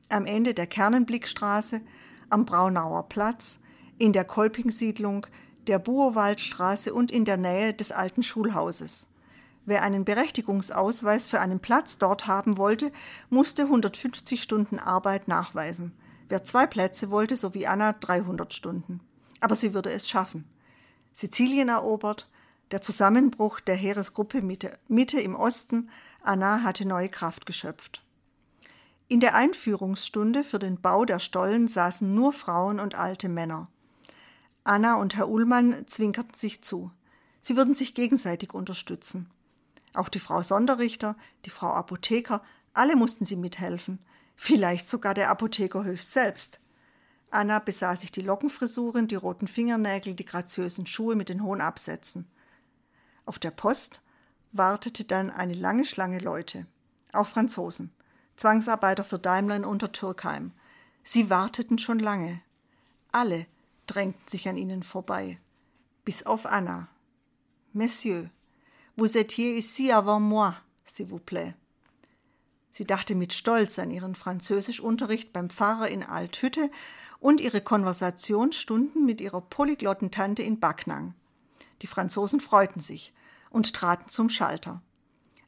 Am 0.07 0.25
Ende 0.25 0.53
der 0.53 0.67
Kernenblickstraße, 0.67 1.81
am 2.29 2.45
Braunauer 2.45 3.09
Platz, 3.09 3.59
in 3.99 4.13
der 4.13 4.25
Kolpingsiedlung, 4.25 5.27
der 5.67 5.77
Buowaldstraße 5.77 6.93
und 6.93 7.11
in 7.11 7.25
der 7.25 7.37
Nähe 7.37 7.73
des 7.73 7.91
alten 7.91 8.23
Schulhauses. 8.23 9.07
Wer 9.65 9.83
einen 9.83 10.05
Berechtigungsausweis 10.05 11.27
für 11.27 11.39
einen 11.39 11.59
Platz 11.59 11.99
dort 11.99 12.25
haben 12.25 12.57
wollte, 12.57 12.91
musste 13.29 13.63
150 13.63 14.41
Stunden 14.41 14.79
Arbeit 14.79 15.27
nachweisen. 15.27 15.91
Wer 16.27 16.43
zwei 16.43 16.65
Plätze 16.65 17.11
wollte, 17.11 17.35
so 17.35 17.53
wie 17.53 17.67
Anna, 17.67 17.93
300 17.93 18.53
Stunden. 18.53 19.01
Aber 19.41 19.55
sie 19.55 19.73
würde 19.73 19.91
es 19.91 20.09
schaffen. 20.09 20.45
Sizilien 21.11 21.69
erobert, 21.69 22.29
der 22.71 22.81
Zusammenbruch 22.81 23.59
der 23.59 23.75
Heeresgruppe 23.75 24.41
Mitte, 24.41 24.77
Mitte 24.87 25.19
im 25.19 25.35
Osten, 25.35 25.89
Anna 26.23 26.63
hatte 26.63 26.87
neue 26.87 27.09
Kraft 27.09 27.45
geschöpft. 27.45 28.03
In 29.07 29.19
der 29.19 29.35
Einführungsstunde 29.35 30.43
für 30.43 30.59
den 30.59 30.79
Bau 30.79 31.03
der 31.03 31.19
Stollen 31.19 31.67
saßen 31.67 32.13
nur 32.13 32.31
Frauen 32.31 32.79
und 32.79 32.95
alte 32.95 33.27
Männer. 33.27 33.67
Anna 34.63 34.95
und 34.95 35.15
Herr 35.15 35.29
Ullmann 35.29 35.87
zwinkerten 35.87 36.33
sich 36.33 36.61
zu. 36.61 36.91
Sie 37.41 37.55
würden 37.55 37.73
sich 37.73 37.93
gegenseitig 37.95 38.53
unterstützen. 38.53 39.29
Auch 39.93 40.09
die 40.09 40.19
Frau 40.19 40.41
Sonderrichter, 40.43 41.15
die 41.45 41.49
Frau 41.49 41.73
Apotheker, 41.73 42.43
alle 42.73 42.95
mussten 42.95 43.25
sie 43.25 43.35
mithelfen, 43.35 43.99
vielleicht 44.35 44.89
sogar 44.89 45.13
der 45.13 45.29
Apotheker 45.29 45.83
höchst 45.83 46.11
selbst. 46.11 46.59
Anna 47.31 47.59
besah 47.59 47.95
sich 47.95 48.11
die 48.11 48.21
Lockenfrisuren, 48.21 49.07
die 49.07 49.15
roten 49.15 49.47
Fingernägel, 49.47 50.15
die 50.15 50.25
graziösen 50.25 50.87
Schuhe 50.87 51.15
mit 51.15 51.29
den 51.29 51.43
hohen 51.43 51.61
Absätzen. 51.61 52.27
Auf 53.25 53.39
der 53.39 53.51
Post 53.51 54.01
wartete 54.51 55.03
dann 55.03 55.29
eine 55.29 55.53
lange 55.53 55.85
Schlange 55.85 56.19
Leute, 56.19 56.65
auch 57.13 57.27
Franzosen. 57.27 57.93
Zwangsarbeiter 58.35 59.03
für 59.03 59.19
Daimler 59.19 59.57
in 59.57 59.65
Untertürkheim. 59.65 60.53
Sie 61.03 61.29
warteten 61.29 61.77
schon 61.77 61.99
lange. 61.99 62.41
Alle 63.11 63.45
drängten 63.89 64.27
sich 64.27 64.47
an 64.47 64.57
ihnen 64.57 64.83
vorbei, 64.83 65.39
bis 66.05 66.25
auf 66.25 66.45
Anna. 66.45 66.87
Monsieur, 67.73 68.29
vous 68.95 69.17
étiez 69.17 69.57
ici 69.57 69.91
avant 69.91 70.19
moi, 70.19 70.55
s'il 70.85 71.07
vous 71.07 71.19
plaît. 71.19 71.55
Sie 72.71 72.85
dachte 72.85 73.15
mit 73.15 73.33
Stolz 73.33 73.79
an 73.79 73.91
ihren 73.91 74.15
Französischunterricht 74.15 75.33
beim 75.33 75.49
Pfarrer 75.49 75.89
in 75.89 76.03
Althütte 76.03 76.69
und 77.19 77.41
ihre 77.41 77.61
Konversationsstunden 77.61 79.05
mit 79.05 79.21
ihrer 79.21 79.41
polyglotten 79.41 80.11
Tante 80.11 80.43
in 80.43 80.59
Backnang. 80.59 81.15
Die 81.81 81.87
Franzosen 81.87 82.39
freuten 82.39 82.79
sich 82.79 83.13
und 83.49 83.73
traten 83.73 84.09
zum 84.09 84.29
Schalter. 84.29 84.81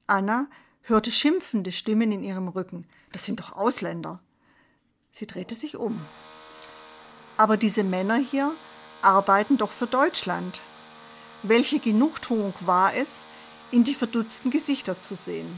Anna 0.07 0.47
hörte 0.81 1.11
schimpfende 1.11 1.71
Stimmen 1.71 2.11
in 2.11 2.23
ihrem 2.23 2.47
Rücken. 2.47 2.85
Das 3.11 3.25
sind 3.25 3.39
doch 3.39 3.53
Ausländer. 3.53 4.19
Sie 5.11 5.27
drehte 5.27 5.55
sich 5.55 5.77
um. 5.77 6.01
Aber 7.41 7.57
diese 7.57 7.83
Männer 7.83 8.17
hier 8.17 8.53
arbeiten 9.01 9.57
doch 9.57 9.71
für 9.71 9.87
Deutschland. 9.87 10.61
Welche 11.41 11.79
Genugtuung 11.79 12.53
war 12.59 12.93
es, 12.93 13.25
in 13.71 13.83
die 13.83 13.95
verdutzten 13.95 14.51
Gesichter 14.51 14.99
zu 14.99 15.15
sehen. 15.15 15.49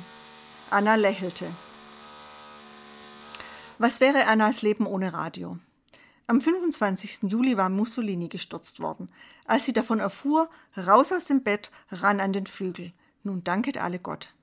Anna 0.69 0.95
lächelte. 0.95 1.51
Was 3.79 3.99
wäre 3.99 4.27
Annas 4.27 4.61
Leben 4.61 4.85
ohne 4.85 5.11
Radio? 5.11 5.57
Am 6.25 6.39
25. 6.39 7.23
Juli 7.23 7.57
war 7.57 7.67
Mussolini 7.67 8.29
gestürzt 8.29 8.79
worden. 8.79 9.09
Als 9.43 9.65
sie 9.65 9.73
davon 9.73 9.99
erfuhr, 9.99 10.49
raus 10.77 11.11
aus 11.11 11.25
dem 11.25 11.43
Bett, 11.43 11.69
ran 11.91 12.21
an 12.21 12.31
den 12.31 12.45
Flügel. 12.45 12.93
Nun 13.23 13.43
danket 13.43 13.77
alle 13.77 13.99
Gott. 13.99 14.33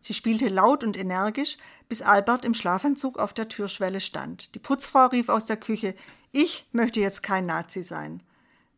Sie 0.00 0.14
spielte 0.14 0.48
laut 0.48 0.84
und 0.84 0.96
energisch, 0.96 1.58
bis 1.88 2.00
Albert 2.00 2.44
im 2.44 2.54
Schlafanzug 2.54 3.18
auf 3.18 3.34
der 3.34 3.48
Türschwelle 3.48 4.00
stand. 4.00 4.54
Die 4.54 4.60
Putzfrau 4.60 5.06
rief 5.06 5.28
aus 5.28 5.46
der 5.46 5.56
Küche: 5.56 5.94
Ich 6.38 6.68
möchte 6.70 7.00
jetzt 7.00 7.22
kein 7.22 7.46
Nazi 7.46 7.82
sein. 7.82 8.22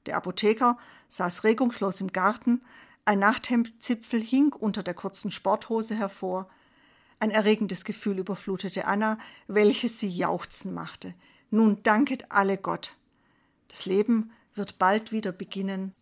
Der 0.07 0.16
Apotheker 0.16 0.79
saß 1.09 1.42
regungslos 1.42 2.01
im 2.01 2.12
Garten, 2.12 2.62
ein 3.05 3.18
Nachthemdzipfel 3.18 4.21
hing 4.21 4.53
unter 4.53 4.85
der 4.85 4.94
kurzen 4.94 5.33
Sporthose 5.33 5.97
hervor. 5.97 6.49
Ein 7.18 7.33
erregendes 7.33 7.85
Gefühl 7.85 8.21
überflutete 8.21 8.87
Anna, 8.87 9.18
welches 9.49 9.99
sie 9.99 10.09
jauchzen 10.09 10.73
machte. 10.73 11.14
Nun 11.51 11.83
danket 11.83 12.31
alle 12.31 12.59
Gott. 12.59 12.94
Das 13.66 13.87
Leben 13.87 14.31
wird 14.55 14.79
bald 14.79 15.11
wieder 15.11 15.33
beginnen 15.33 15.97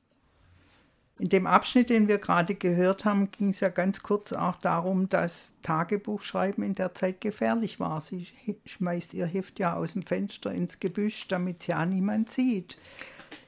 in 1.19 1.31
dem 1.31 1.47
Abschnitt, 1.47 1.89
den 1.89 2.09
wir 2.09 2.19
gerade 2.19 2.55
gehört 2.55 3.07
haben, 3.07 3.31
ging 3.31 3.49
es 3.49 3.61
ja 3.61 3.71
ganz 3.71 4.03
kurz 4.03 4.35
auch 4.35 4.57
darum, 4.57 5.09
dass 5.09 5.53
Tagebuchschreiben 5.63 6.63
in 6.63 6.75
der 6.75 6.95
Zeit 6.95 7.23
gefährlich 7.23 7.81
war. 7.81 8.03
Sie 8.03 8.27
schmeißt 8.67 9.15
ihr 9.15 9.25
Heft 9.25 9.59
ja 9.59 9.75
aus 9.75 9.95
dem 9.95 10.03
Fenster 10.03 10.53
ins 10.53 10.79
Gebüsch, 10.79 11.27
damit 11.29 11.61
es 11.61 11.69
ja 11.69 11.87
niemand 11.87 12.31
sieht. 12.31 12.77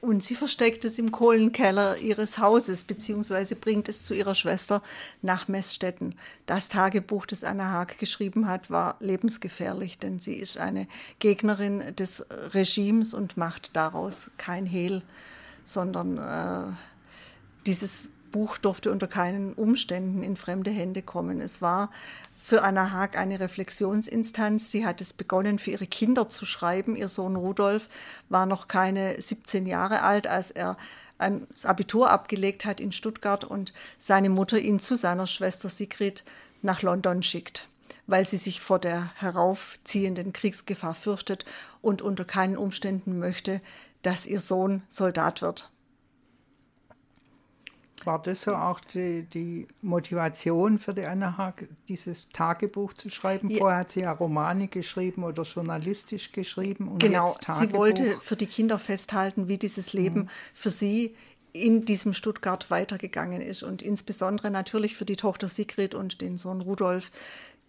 Und 0.01 0.23
sie 0.23 0.35
versteckt 0.35 0.83
es 0.83 0.97
im 0.97 1.11
Kohlenkeller 1.11 1.97
ihres 1.97 2.39
Hauses, 2.39 2.85
beziehungsweise 2.85 3.55
bringt 3.55 3.87
es 3.87 4.01
zu 4.01 4.13
ihrer 4.13 4.35
Schwester 4.35 4.81
nach 5.21 5.47
Messstetten. 5.47 6.15
Das 6.45 6.69
Tagebuch, 6.69 7.25
das 7.25 7.43
Anna 7.43 7.71
Haag 7.71 7.99
geschrieben 7.99 8.47
hat, 8.47 8.71
war 8.71 8.95
lebensgefährlich, 8.99 9.99
denn 9.99 10.17
sie 10.17 10.35
ist 10.35 10.57
eine 10.57 10.87
Gegnerin 11.19 11.95
des 11.95 12.25
Regimes 12.53 13.13
und 13.13 13.37
macht 13.37 13.75
daraus 13.75 14.31
kein 14.37 14.65
Hehl, 14.65 15.01
sondern 15.65 16.17
äh, 16.17 16.73
dieses 17.69 18.09
Buch 18.31 18.57
durfte 18.57 18.91
unter 18.91 19.05
keinen 19.05 19.53
Umständen 19.53 20.23
in 20.23 20.35
fremde 20.35 20.71
Hände 20.71 21.03
kommen. 21.03 21.39
Es 21.39 21.61
war 21.61 21.91
für 22.39 22.63
Anna 22.63 22.91
Haag 22.91 23.15
eine 23.15 23.39
Reflexionsinstanz. 23.39 24.71
Sie 24.71 24.87
hat 24.87 25.01
es 25.01 25.13
begonnen, 25.13 25.59
für 25.59 25.71
ihre 25.71 25.85
Kinder 25.85 26.29
zu 26.29 26.47
schreiben. 26.47 26.95
Ihr 26.95 27.07
Sohn 27.07 27.35
Rudolf 27.35 27.87
war 28.27 28.47
noch 28.47 28.67
keine 28.67 29.21
17 29.21 29.67
Jahre 29.67 30.01
alt, 30.01 30.25
als 30.25 30.49
er 30.49 30.77
das 31.19 31.67
Abitur 31.67 32.09
abgelegt 32.09 32.65
hat 32.65 32.79
in 32.79 32.91
Stuttgart 32.91 33.43
und 33.43 33.71
seine 33.99 34.29
Mutter 34.29 34.57
ihn 34.57 34.79
zu 34.79 34.95
seiner 34.95 35.27
Schwester 35.27 35.69
Sigrid 35.69 36.23
nach 36.63 36.81
London 36.81 37.21
schickt, 37.21 37.67
weil 38.07 38.25
sie 38.25 38.37
sich 38.37 38.61
vor 38.61 38.79
der 38.79 39.13
heraufziehenden 39.15 40.33
Kriegsgefahr 40.33 40.95
fürchtet 40.95 41.45
und 41.83 42.01
unter 42.01 42.25
keinen 42.25 42.57
Umständen 42.57 43.19
möchte, 43.19 43.61
dass 44.01 44.25
ihr 44.25 44.39
Sohn 44.39 44.81
Soldat 44.87 45.43
wird. 45.43 45.69
War 48.05 48.21
das 48.21 48.41
so 48.41 48.55
auch 48.55 48.79
die, 48.79 49.23
die 49.23 49.67
Motivation 49.81 50.79
für 50.79 50.93
die 50.93 51.05
Anna 51.05 51.37
Haag, 51.37 51.67
dieses 51.87 52.27
Tagebuch 52.33 52.93
zu 52.93 53.09
schreiben? 53.09 53.49
Ja. 53.49 53.59
Vorher 53.59 53.79
hat 53.79 53.91
sie 53.91 54.01
ja 54.01 54.11
Romane 54.11 54.67
geschrieben 54.67 55.23
oder 55.23 55.43
journalistisch 55.43 56.31
geschrieben. 56.31 56.97
genau, 56.99 57.35
sie 57.59 57.73
wollte 57.73 58.17
für 58.19 58.35
die 58.35 58.47
Kinder 58.47 58.79
festhalten, 58.79 59.47
wie 59.47 59.57
dieses 59.57 59.93
Leben 59.93 60.21
mhm. 60.21 60.29
für 60.53 60.69
sie 60.69 61.15
in 61.51 61.85
diesem 61.85 62.13
Stuttgart 62.13 62.69
weitergegangen 62.69 63.41
ist 63.41 63.63
und 63.63 63.81
insbesondere 63.81 64.51
natürlich 64.51 64.95
für 64.95 65.05
die 65.05 65.15
Tochter 65.15 65.47
Sigrid 65.47 65.95
und 65.95 66.21
den 66.21 66.37
Sohn 66.37 66.61
Rudolf, 66.61 67.11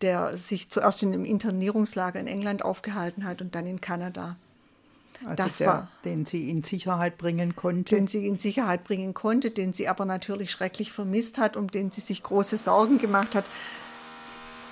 der 0.01 0.37
sich 0.37 0.71
zuerst 0.71 1.03
in 1.03 1.13
einem 1.13 1.25
Internierungslager 1.25 2.21
in 2.21 2.27
England 2.27 2.65
aufgehalten 2.65 3.25
hat 3.25 3.41
und 3.41 3.55
dann 3.55 3.67
in 3.67 3.81
Kanada. 3.81 4.37
Also 5.25 5.37
das 5.37 5.59
der, 5.59 5.67
war, 5.67 5.89
den 6.05 6.25
sie 6.25 6.49
in 6.49 6.63
Sicherheit 6.63 7.19
bringen 7.19 7.55
konnte. 7.57 7.95
Den 7.95 8.07
sie 8.07 8.27
in 8.27 8.39
Sicherheit 8.39 8.85
bringen 8.85 9.15
konnte, 9.15 9.51
den 9.51 9.73
sie 9.73 9.89
aber 9.89 10.05
natürlich 10.05 10.51
schrecklich 10.51 10.93
vermisst 10.93 11.39
hat, 11.39 11.57
um 11.57 11.71
den 11.71 11.91
sie 11.91 12.01
sich 12.01 12.23
große 12.23 12.57
Sorgen 12.57 12.99
gemacht 12.99 13.35
hat. 13.35 13.45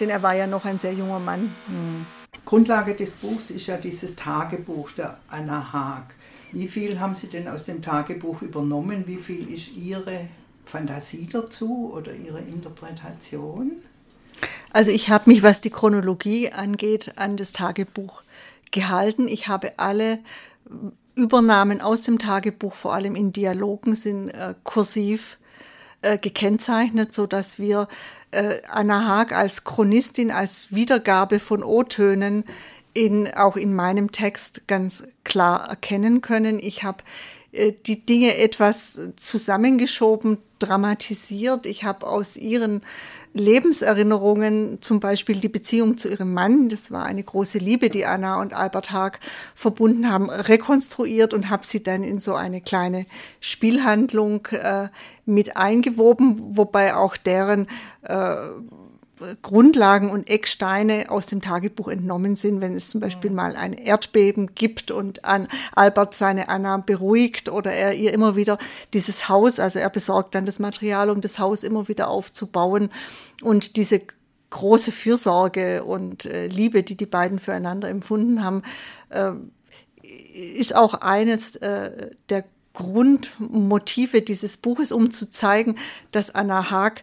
Denn 0.00 0.08
er 0.08 0.22
war 0.22 0.34
ja 0.34 0.46
noch 0.46 0.64
ein 0.64 0.78
sehr 0.78 0.94
junger 0.94 1.18
Mann. 1.18 1.52
Hm. 1.66 2.06
Grundlage 2.44 2.94
des 2.94 3.12
Buchs 3.12 3.50
ist 3.50 3.66
ja 3.66 3.76
dieses 3.76 4.16
Tagebuch 4.16 4.92
der 4.92 5.18
Anna 5.28 5.72
Haag. 5.72 6.14
Wie 6.52 6.68
viel 6.68 6.98
haben 6.98 7.14
Sie 7.14 7.26
denn 7.26 7.46
aus 7.46 7.66
dem 7.66 7.82
Tagebuch 7.82 8.40
übernommen? 8.40 9.04
Wie 9.06 9.16
viel 9.16 9.52
ist 9.52 9.72
Ihre 9.76 10.28
Fantasie 10.64 11.28
dazu 11.30 11.92
oder 11.94 12.14
Ihre 12.14 12.40
Interpretation? 12.40 13.72
Also 14.72 14.90
ich 14.90 15.10
habe 15.10 15.30
mich, 15.30 15.42
was 15.42 15.60
die 15.60 15.70
Chronologie 15.70 16.52
angeht, 16.52 17.12
an 17.16 17.36
das 17.36 17.52
Tagebuch 17.52 18.22
gehalten. 18.70 19.28
Ich 19.28 19.48
habe 19.48 19.78
alle 19.78 20.20
Übernahmen 21.14 21.80
aus 21.80 22.02
dem 22.02 22.18
Tagebuch, 22.18 22.74
vor 22.74 22.94
allem 22.94 23.16
in 23.16 23.32
Dialogen, 23.32 23.94
sind 23.94 24.28
äh, 24.28 24.54
kursiv 24.62 25.38
äh, 26.02 26.16
gekennzeichnet, 26.16 27.12
so 27.12 27.26
dass 27.26 27.58
wir 27.58 27.88
äh, 28.30 28.60
Anna 28.68 29.06
Haag 29.06 29.32
als 29.32 29.64
Chronistin, 29.64 30.30
als 30.30 30.72
Wiedergabe 30.72 31.40
von 31.40 31.64
O-Tönen 31.64 32.44
in, 32.94 33.32
auch 33.34 33.56
in 33.56 33.74
meinem 33.74 34.12
Text 34.12 34.68
ganz 34.68 35.08
klar 35.24 35.68
erkennen 35.68 36.20
können. 36.20 36.58
Ich 36.60 36.84
habe 36.84 37.02
äh, 37.52 37.72
die 37.86 38.04
Dinge 38.04 38.36
etwas 38.36 39.00
zusammengeschoben, 39.16 40.38
dramatisiert. 40.58 41.66
Ich 41.66 41.84
habe 41.84 42.06
aus 42.06 42.36
ihren 42.36 42.82
Lebenserinnerungen, 43.38 44.82
zum 44.82 45.00
Beispiel 45.00 45.36
die 45.36 45.48
Beziehung 45.48 45.96
zu 45.96 46.08
ihrem 46.08 46.34
Mann, 46.34 46.68
das 46.68 46.90
war 46.90 47.06
eine 47.06 47.22
große 47.22 47.58
Liebe, 47.58 47.88
die 47.88 48.04
Anna 48.04 48.40
und 48.40 48.52
Albert 48.52 48.90
Haag 48.90 49.20
verbunden 49.54 50.10
haben, 50.10 50.28
rekonstruiert 50.28 51.32
und 51.32 51.48
habe 51.48 51.64
sie 51.64 51.82
dann 51.82 52.02
in 52.02 52.18
so 52.18 52.34
eine 52.34 52.60
kleine 52.60 53.06
Spielhandlung 53.40 54.46
äh, 54.46 54.88
mit 55.24 55.56
eingewoben, 55.56 56.56
wobei 56.56 56.94
auch 56.94 57.16
deren 57.16 57.68
äh, 58.02 58.34
Grundlagen 59.42 60.10
und 60.10 60.28
Ecksteine 60.30 61.10
aus 61.10 61.26
dem 61.26 61.40
Tagebuch 61.40 61.88
entnommen 61.88 62.36
sind, 62.36 62.60
wenn 62.60 62.74
es 62.74 62.90
zum 62.90 63.00
Beispiel 63.00 63.30
mal 63.30 63.56
ein 63.56 63.72
Erdbeben 63.72 64.54
gibt 64.54 64.90
und 64.90 65.24
an 65.24 65.48
Albert 65.74 66.14
seine 66.14 66.48
Anna 66.48 66.78
beruhigt 66.78 67.48
oder 67.48 67.72
er 67.72 67.94
ihr 67.94 68.12
immer 68.12 68.36
wieder 68.36 68.58
dieses 68.94 69.28
Haus, 69.28 69.60
also 69.60 69.78
er 69.78 69.90
besorgt 69.90 70.34
dann 70.34 70.46
das 70.46 70.58
Material, 70.58 71.10
um 71.10 71.20
das 71.20 71.38
Haus 71.38 71.64
immer 71.64 71.88
wieder 71.88 72.08
aufzubauen. 72.08 72.90
Und 73.42 73.76
diese 73.76 74.02
große 74.50 74.92
Fürsorge 74.92 75.84
und 75.84 76.24
äh, 76.24 76.46
Liebe, 76.46 76.82
die 76.82 76.96
die 76.96 77.06
beiden 77.06 77.38
füreinander 77.38 77.88
empfunden 77.88 78.42
haben, 78.42 78.62
äh, 79.10 79.32
ist 80.02 80.74
auch 80.74 80.94
eines 80.94 81.56
äh, 81.56 82.10
der 82.28 82.44
Grundmotive 82.72 84.22
dieses 84.22 84.56
Buches, 84.56 84.92
um 84.92 85.10
zu 85.10 85.28
zeigen, 85.28 85.74
dass 86.12 86.34
Anna 86.34 86.70
Haag 86.70 87.02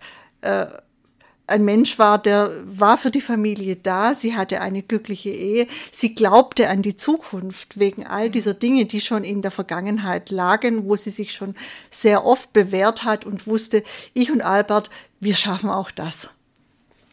ein 1.47 1.63
Mensch 1.63 1.99
war, 1.99 2.17
der 2.17 2.51
war 2.65 2.97
für 2.97 3.11
die 3.11 3.21
Familie 3.21 3.75
da, 3.75 4.13
sie 4.13 4.35
hatte 4.35 4.61
eine 4.61 4.81
glückliche 4.81 5.29
Ehe, 5.29 5.67
sie 5.91 6.15
glaubte 6.15 6.69
an 6.69 6.81
die 6.81 6.95
Zukunft 6.95 7.79
wegen 7.79 8.05
all 8.05 8.29
dieser 8.29 8.53
Dinge, 8.53 8.85
die 8.85 9.01
schon 9.01 9.23
in 9.23 9.41
der 9.41 9.51
Vergangenheit 9.51 10.31
lagen, 10.31 10.85
wo 10.87 10.95
sie 10.95 11.11
sich 11.11 11.33
schon 11.33 11.55
sehr 11.89 12.25
oft 12.25 12.53
bewährt 12.53 13.03
hat 13.03 13.25
und 13.25 13.47
wusste, 13.47 13.83
ich 14.13 14.31
und 14.31 14.41
Albert, 14.41 14.89
wir 15.19 15.35
schaffen 15.35 15.69
auch 15.69 15.91
das. 15.91 16.29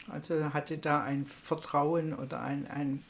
Also 0.09 0.53
hatte 0.53 0.79
da 0.79 1.03
ein 1.03 1.27
Vertrauen 1.27 2.15
oder 2.15 2.41
ein, 2.41 2.67
ein 2.69 3.03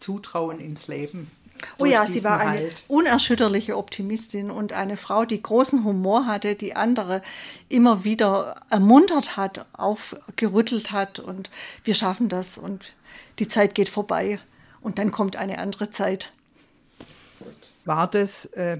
Zutrauen 0.00 0.58
ins 0.58 0.88
Leben 0.88 1.30
Oh 1.78 1.84
ja, 1.84 2.06
sie 2.06 2.24
war 2.24 2.40
eine 2.40 2.60
halt. 2.60 2.82
unerschütterliche 2.88 3.76
Optimistin 3.76 4.50
und 4.50 4.72
eine 4.72 4.96
Frau, 4.96 5.24
die 5.24 5.42
großen 5.42 5.84
Humor 5.84 6.26
hatte, 6.26 6.54
die 6.54 6.74
andere 6.76 7.22
immer 7.68 8.04
wieder 8.04 8.60
ermuntert 8.70 9.36
hat, 9.36 9.66
aufgerüttelt 9.72 10.92
hat 10.92 11.18
und 11.18 11.50
wir 11.84 11.94
schaffen 11.94 12.28
das 12.28 12.58
und 12.58 12.92
die 13.38 13.48
Zeit 13.48 13.74
geht 13.74 13.88
vorbei 13.88 14.40
und 14.80 14.98
dann 14.98 15.12
kommt 15.12 15.36
eine 15.36 15.58
andere 15.58 15.90
Zeit. 15.90 16.32
War 17.84 18.08
das 18.08 18.46
äh, 18.46 18.78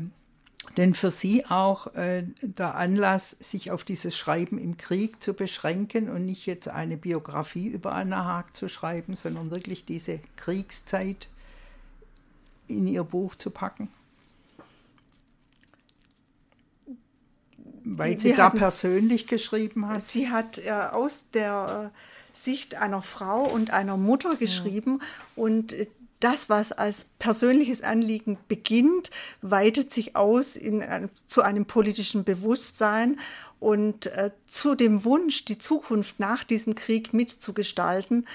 denn 0.77 0.95
für 0.95 1.11
Sie 1.11 1.45
auch 1.47 1.95
äh, 1.95 2.25
der 2.41 2.77
Anlass, 2.77 3.37
sich 3.41 3.71
auf 3.71 3.85
dieses 3.85 4.17
Schreiben 4.17 4.59
im 4.59 4.77
Krieg 4.77 5.21
zu 5.21 5.35
beschränken 5.35 6.09
und 6.09 6.25
nicht 6.25 6.47
jetzt 6.47 6.69
eine 6.69 6.97
Biografie 6.97 7.69
über 7.69 7.93
Anna 7.93 8.25
Haag 8.25 8.57
zu 8.57 8.69
schreiben, 8.69 9.17
sondern 9.17 9.51
wirklich 9.51 9.85
diese 9.85 10.21
Kriegszeit 10.37 11.29
in 12.77 12.87
ihr 12.87 13.05
Buch 13.05 13.35
zu 13.35 13.51
packen? 13.51 13.89
Weil 17.85 18.19
sie 18.19 18.29
Wir 18.29 18.37
da 18.37 18.51
persönlich 18.51 19.27
geschrieben 19.27 19.87
hat? 19.87 20.03
Sie 20.03 20.31
hat 20.31 20.59
äh, 20.59 20.71
aus 20.71 21.31
der 21.31 21.93
äh, 21.93 22.37
Sicht 22.37 22.77
einer 22.77 23.03
Frau 23.03 23.45
und 23.45 23.73
einer 23.73 23.97
Mutter 23.97 24.37
geschrieben 24.37 25.01
ja. 25.01 25.07
und 25.37 25.73
äh, 25.73 25.87
das, 26.23 26.49
was 26.49 26.71
als 26.71 27.11
persönliches 27.19 27.83
Anliegen 27.83 28.39
beginnt, 28.47 29.11
weitet 29.41 29.91
sich 29.91 30.15
aus 30.15 30.55
in, 30.55 30.81
äh, 30.81 31.09
zu 31.27 31.43
einem 31.43 31.67
politischen 31.67 32.23
Bewusstsein 32.23 33.19
und 33.59 34.07
äh, 34.07 34.31
zu 34.47 34.75
dem 34.75 35.05
Wunsch, 35.05 35.45
die 35.45 35.59
Zukunft 35.59 36.21
nach 36.21 36.45
diesem 36.45 36.75
Krieg 36.75 37.13
mitzugestalten. 37.13 38.27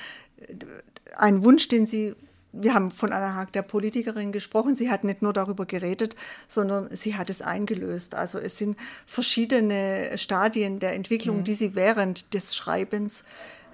Ein 1.15 1.43
Wunsch, 1.43 1.69
den 1.69 1.85
sie 1.85 2.13
wir 2.61 2.73
haben 2.73 2.91
von 2.91 3.11
Anna 3.11 3.35
Haag, 3.35 3.51
der 3.53 3.61
Politikerin, 3.61 4.31
gesprochen. 4.31 4.75
Sie 4.75 4.89
hat 4.89 5.03
nicht 5.03 5.21
nur 5.21 5.33
darüber 5.33 5.65
geredet, 5.65 6.15
sondern 6.47 6.95
sie 6.95 7.15
hat 7.15 7.29
es 7.29 7.41
eingelöst. 7.41 8.15
Also 8.15 8.39
es 8.39 8.57
sind 8.57 8.77
verschiedene 9.05 10.17
Stadien 10.17 10.79
der 10.79 10.93
Entwicklung, 10.93 11.37
mhm. 11.37 11.43
die 11.43 11.53
sie 11.53 11.75
während 11.75 12.33
des 12.33 12.55
Schreibens 12.55 13.23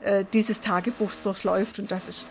äh, 0.04 0.26
dieses 0.34 0.62
Tagebuchs 0.62 1.22
durchläuft. 1.22 1.80
Und 1.80 1.92
das 1.92 2.08
ist, 2.08 2.28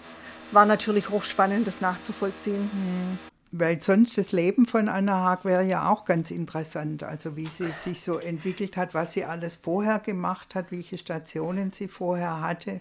war 0.51 0.67
natürlich 0.67 1.11
hochspannend, 1.11 1.67
das 1.67 1.81
nachzuvollziehen. 1.81 2.63
Mhm. 2.63 3.19
Weil 3.55 3.83
sonst 3.83 4.17
das 4.17 4.33
Leben 4.33 4.65
von 4.65 4.89
Anna 4.89 5.13
Haag 5.13 5.45
wäre 5.45 5.63
ja 5.63 5.91
auch 5.91 6.07
ganz 6.07 6.31
interessant. 6.31 7.03
Also 7.03 7.37
wie 7.37 7.45
sie 7.45 7.69
sich 7.85 8.01
so 8.01 8.19
entwickelt 8.19 8.79
hat, 8.79 8.95
was 8.95 9.13
sie 9.13 9.25
alles 9.27 9.57
vorher 9.57 9.99
gemacht 9.99 10.55
hat, 10.55 10.73
welche 10.73 10.97
Stationen 10.97 11.71
sie 11.71 11.89
vorher 11.89 12.41
hatte. 12.41 12.81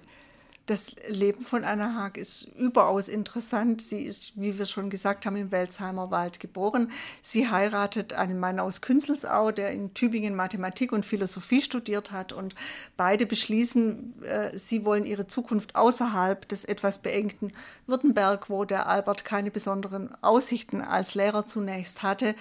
Das 0.72 0.96
Leben 1.10 1.42
von 1.42 1.66
Anna 1.66 1.96
Haag 1.96 2.16
ist 2.16 2.48
überaus 2.58 3.10
interessant. 3.10 3.82
Sie 3.82 4.04
ist, 4.04 4.40
wie 4.40 4.58
wir 4.58 4.66
schon 4.66 4.90
gesagt 4.90 5.26
haben, 5.26 5.36
im 5.36 5.52
Welsheimer 5.52 6.12
Wald 6.12 6.40
geboren. 6.40 6.92
Sie 7.22 7.50
heiratet 7.50 8.14
einen 8.14 8.40
Mann 8.40 8.58
aus 8.58 8.80
Künzelsau, 8.80 9.52
der 9.52 9.72
in 9.72 9.94
Tübingen 9.94 10.34
Mathematik 10.34 10.94
und 10.94 11.06
Philosophie 11.06 11.62
studiert 11.62 12.14
hat. 12.14 12.32
Und 12.32 12.56
beide 12.96 13.26
beschließen, 13.26 14.14
äh, 14.24 14.58
sie 14.58 14.86
wollen 14.86 15.06
ihre 15.06 15.28
Zukunft 15.28 15.76
außerhalb 15.76 16.48
des 16.48 16.64
etwas 16.64 17.00
beengten 17.00 17.52
Württemberg, 17.86 18.50
wo 18.50 18.64
der 18.64 18.88
Albert 18.88 19.26
keine 19.26 19.52
besonderen 19.52 20.16
Aussichten 20.22 20.80
als 20.80 21.16
Lehrer 21.16 21.46
zunächst 21.48 22.02
hatte, 22.02 22.34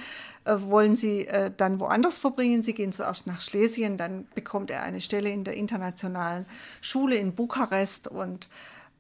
äh, 0.45 0.57
wollen 0.63 0.97
sie 0.97 1.27
äh, 1.27 1.51
dann 1.55 1.81
woanders 1.81 2.19
verbringen. 2.19 2.63
Sie 2.63 2.75
gehen 2.75 2.93
zuerst 2.93 3.27
nach 3.27 3.41
Schlesien, 3.41 3.99
dann 3.99 4.27
bekommt 4.35 4.71
er 4.71 4.85
eine 4.85 5.01
Stelle 5.01 5.31
in 5.31 5.45
der 5.45 5.55
internationalen 5.55 6.47
Schule 6.81 7.17
in 7.17 7.35
Bukarest 7.35 8.11
und 8.21 8.49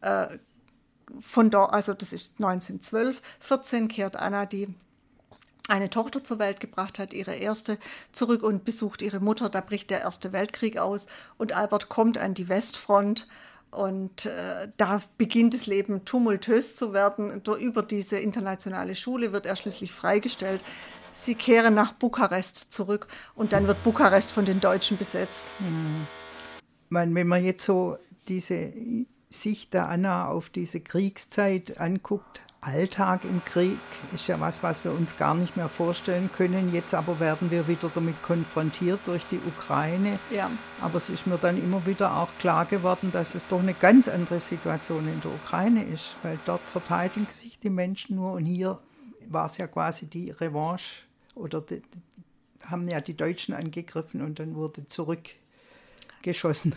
äh, 0.00 0.26
von 1.20 1.50
dort, 1.50 1.72
also 1.72 1.94
das 1.94 2.12
ist 2.12 2.34
1912, 2.38 3.20
14 3.40 3.88
kehrt 3.88 4.16
Anna, 4.16 4.46
die 4.46 4.74
eine 5.68 5.90
Tochter 5.90 6.24
zur 6.24 6.38
Welt 6.38 6.60
gebracht 6.60 6.98
hat, 6.98 7.12
ihre 7.12 7.34
erste, 7.34 7.78
zurück 8.12 8.42
und 8.42 8.64
besucht 8.64 9.02
ihre 9.02 9.20
Mutter. 9.20 9.48
Da 9.48 9.60
bricht 9.60 9.90
der 9.90 10.00
Erste 10.00 10.32
Weltkrieg 10.32 10.78
aus 10.78 11.06
und 11.38 11.52
Albert 11.52 11.88
kommt 11.88 12.18
an 12.18 12.34
die 12.34 12.48
Westfront. 12.48 13.28
Und 13.70 14.26
äh, 14.26 14.68
da 14.78 15.00
beginnt 15.16 15.54
das 15.54 15.68
Leben 15.68 16.04
tumultös 16.04 16.74
zu 16.74 16.92
werden. 16.92 17.40
Über 17.60 17.82
diese 17.82 18.18
internationale 18.18 18.96
Schule 18.96 19.30
wird 19.30 19.46
er 19.46 19.54
schließlich 19.54 19.92
freigestellt. 19.92 20.64
Sie 21.12 21.36
kehren 21.36 21.74
nach 21.74 21.92
Bukarest 21.92 22.72
zurück 22.72 23.06
und 23.36 23.52
dann 23.52 23.68
wird 23.68 23.82
Bukarest 23.84 24.32
von 24.32 24.44
den 24.44 24.60
Deutschen 24.60 24.98
besetzt. 24.98 25.52
Hm. 25.58 26.06
Wenn 26.90 27.28
man 27.28 27.44
jetzt 27.44 27.64
so 27.64 27.96
diese 28.30 28.72
Sicht 29.28 29.74
der 29.74 29.90
Anna 29.90 30.28
auf 30.28 30.48
diese 30.48 30.80
Kriegszeit 30.80 31.78
anguckt, 31.78 32.40
Alltag 32.62 33.24
im 33.24 33.42
Krieg 33.44 33.78
ist 34.14 34.28
ja 34.28 34.38
was, 34.38 34.62
was 34.62 34.84
wir 34.84 34.92
uns 34.92 35.16
gar 35.16 35.34
nicht 35.34 35.56
mehr 35.56 35.70
vorstellen 35.70 36.30
können. 36.30 36.74
Jetzt 36.74 36.92
aber 36.92 37.18
werden 37.18 37.50
wir 37.50 37.66
wieder 37.68 37.90
damit 37.94 38.22
konfrontiert 38.22 39.00
durch 39.06 39.24
die 39.26 39.38
Ukraine. 39.38 40.14
Ja. 40.30 40.50
Aber 40.82 40.96
es 40.96 41.08
ist 41.08 41.26
mir 41.26 41.38
dann 41.38 41.62
immer 41.62 41.86
wieder 41.86 42.18
auch 42.18 42.28
klar 42.38 42.66
geworden, 42.66 43.12
dass 43.12 43.34
es 43.34 43.46
doch 43.46 43.60
eine 43.60 43.72
ganz 43.72 44.08
andere 44.08 44.40
Situation 44.40 45.08
in 45.08 45.22
der 45.22 45.32
Ukraine 45.32 45.84
ist, 45.84 46.16
weil 46.22 46.38
dort 46.44 46.60
verteidigen 46.62 47.28
sich 47.30 47.58
die 47.58 47.70
Menschen 47.70 48.16
nur 48.16 48.32
und 48.32 48.44
hier 48.44 48.78
war 49.26 49.46
es 49.46 49.56
ja 49.56 49.66
quasi 49.66 50.06
die 50.06 50.30
Revanche 50.30 51.04
oder 51.34 51.62
die, 51.62 51.80
haben 52.66 52.88
ja 52.88 53.00
die 53.00 53.14
Deutschen 53.14 53.54
angegriffen 53.54 54.20
und 54.20 54.38
dann 54.38 54.54
wurde 54.54 54.86
zurückgeschossen. 54.86 56.74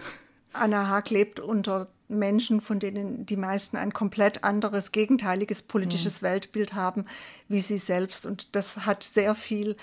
Anna 0.53 0.87
Haag 0.87 1.09
lebt 1.09 1.39
unter 1.39 1.87
Menschen, 2.07 2.61
von 2.61 2.79
denen 2.79 3.25
die 3.25 3.37
meisten 3.37 3.77
ein 3.77 3.93
komplett 3.93 4.43
anderes, 4.43 4.91
gegenteiliges 4.91 5.63
politisches 5.63 6.21
mhm. 6.21 6.27
Weltbild 6.27 6.73
haben 6.73 7.05
wie 7.47 7.59
sie 7.59 7.77
selbst. 7.77 8.25
Und 8.25 8.55
das 8.55 8.85
hat 8.85 9.03
sehr 9.03 9.35
viel 9.35 9.75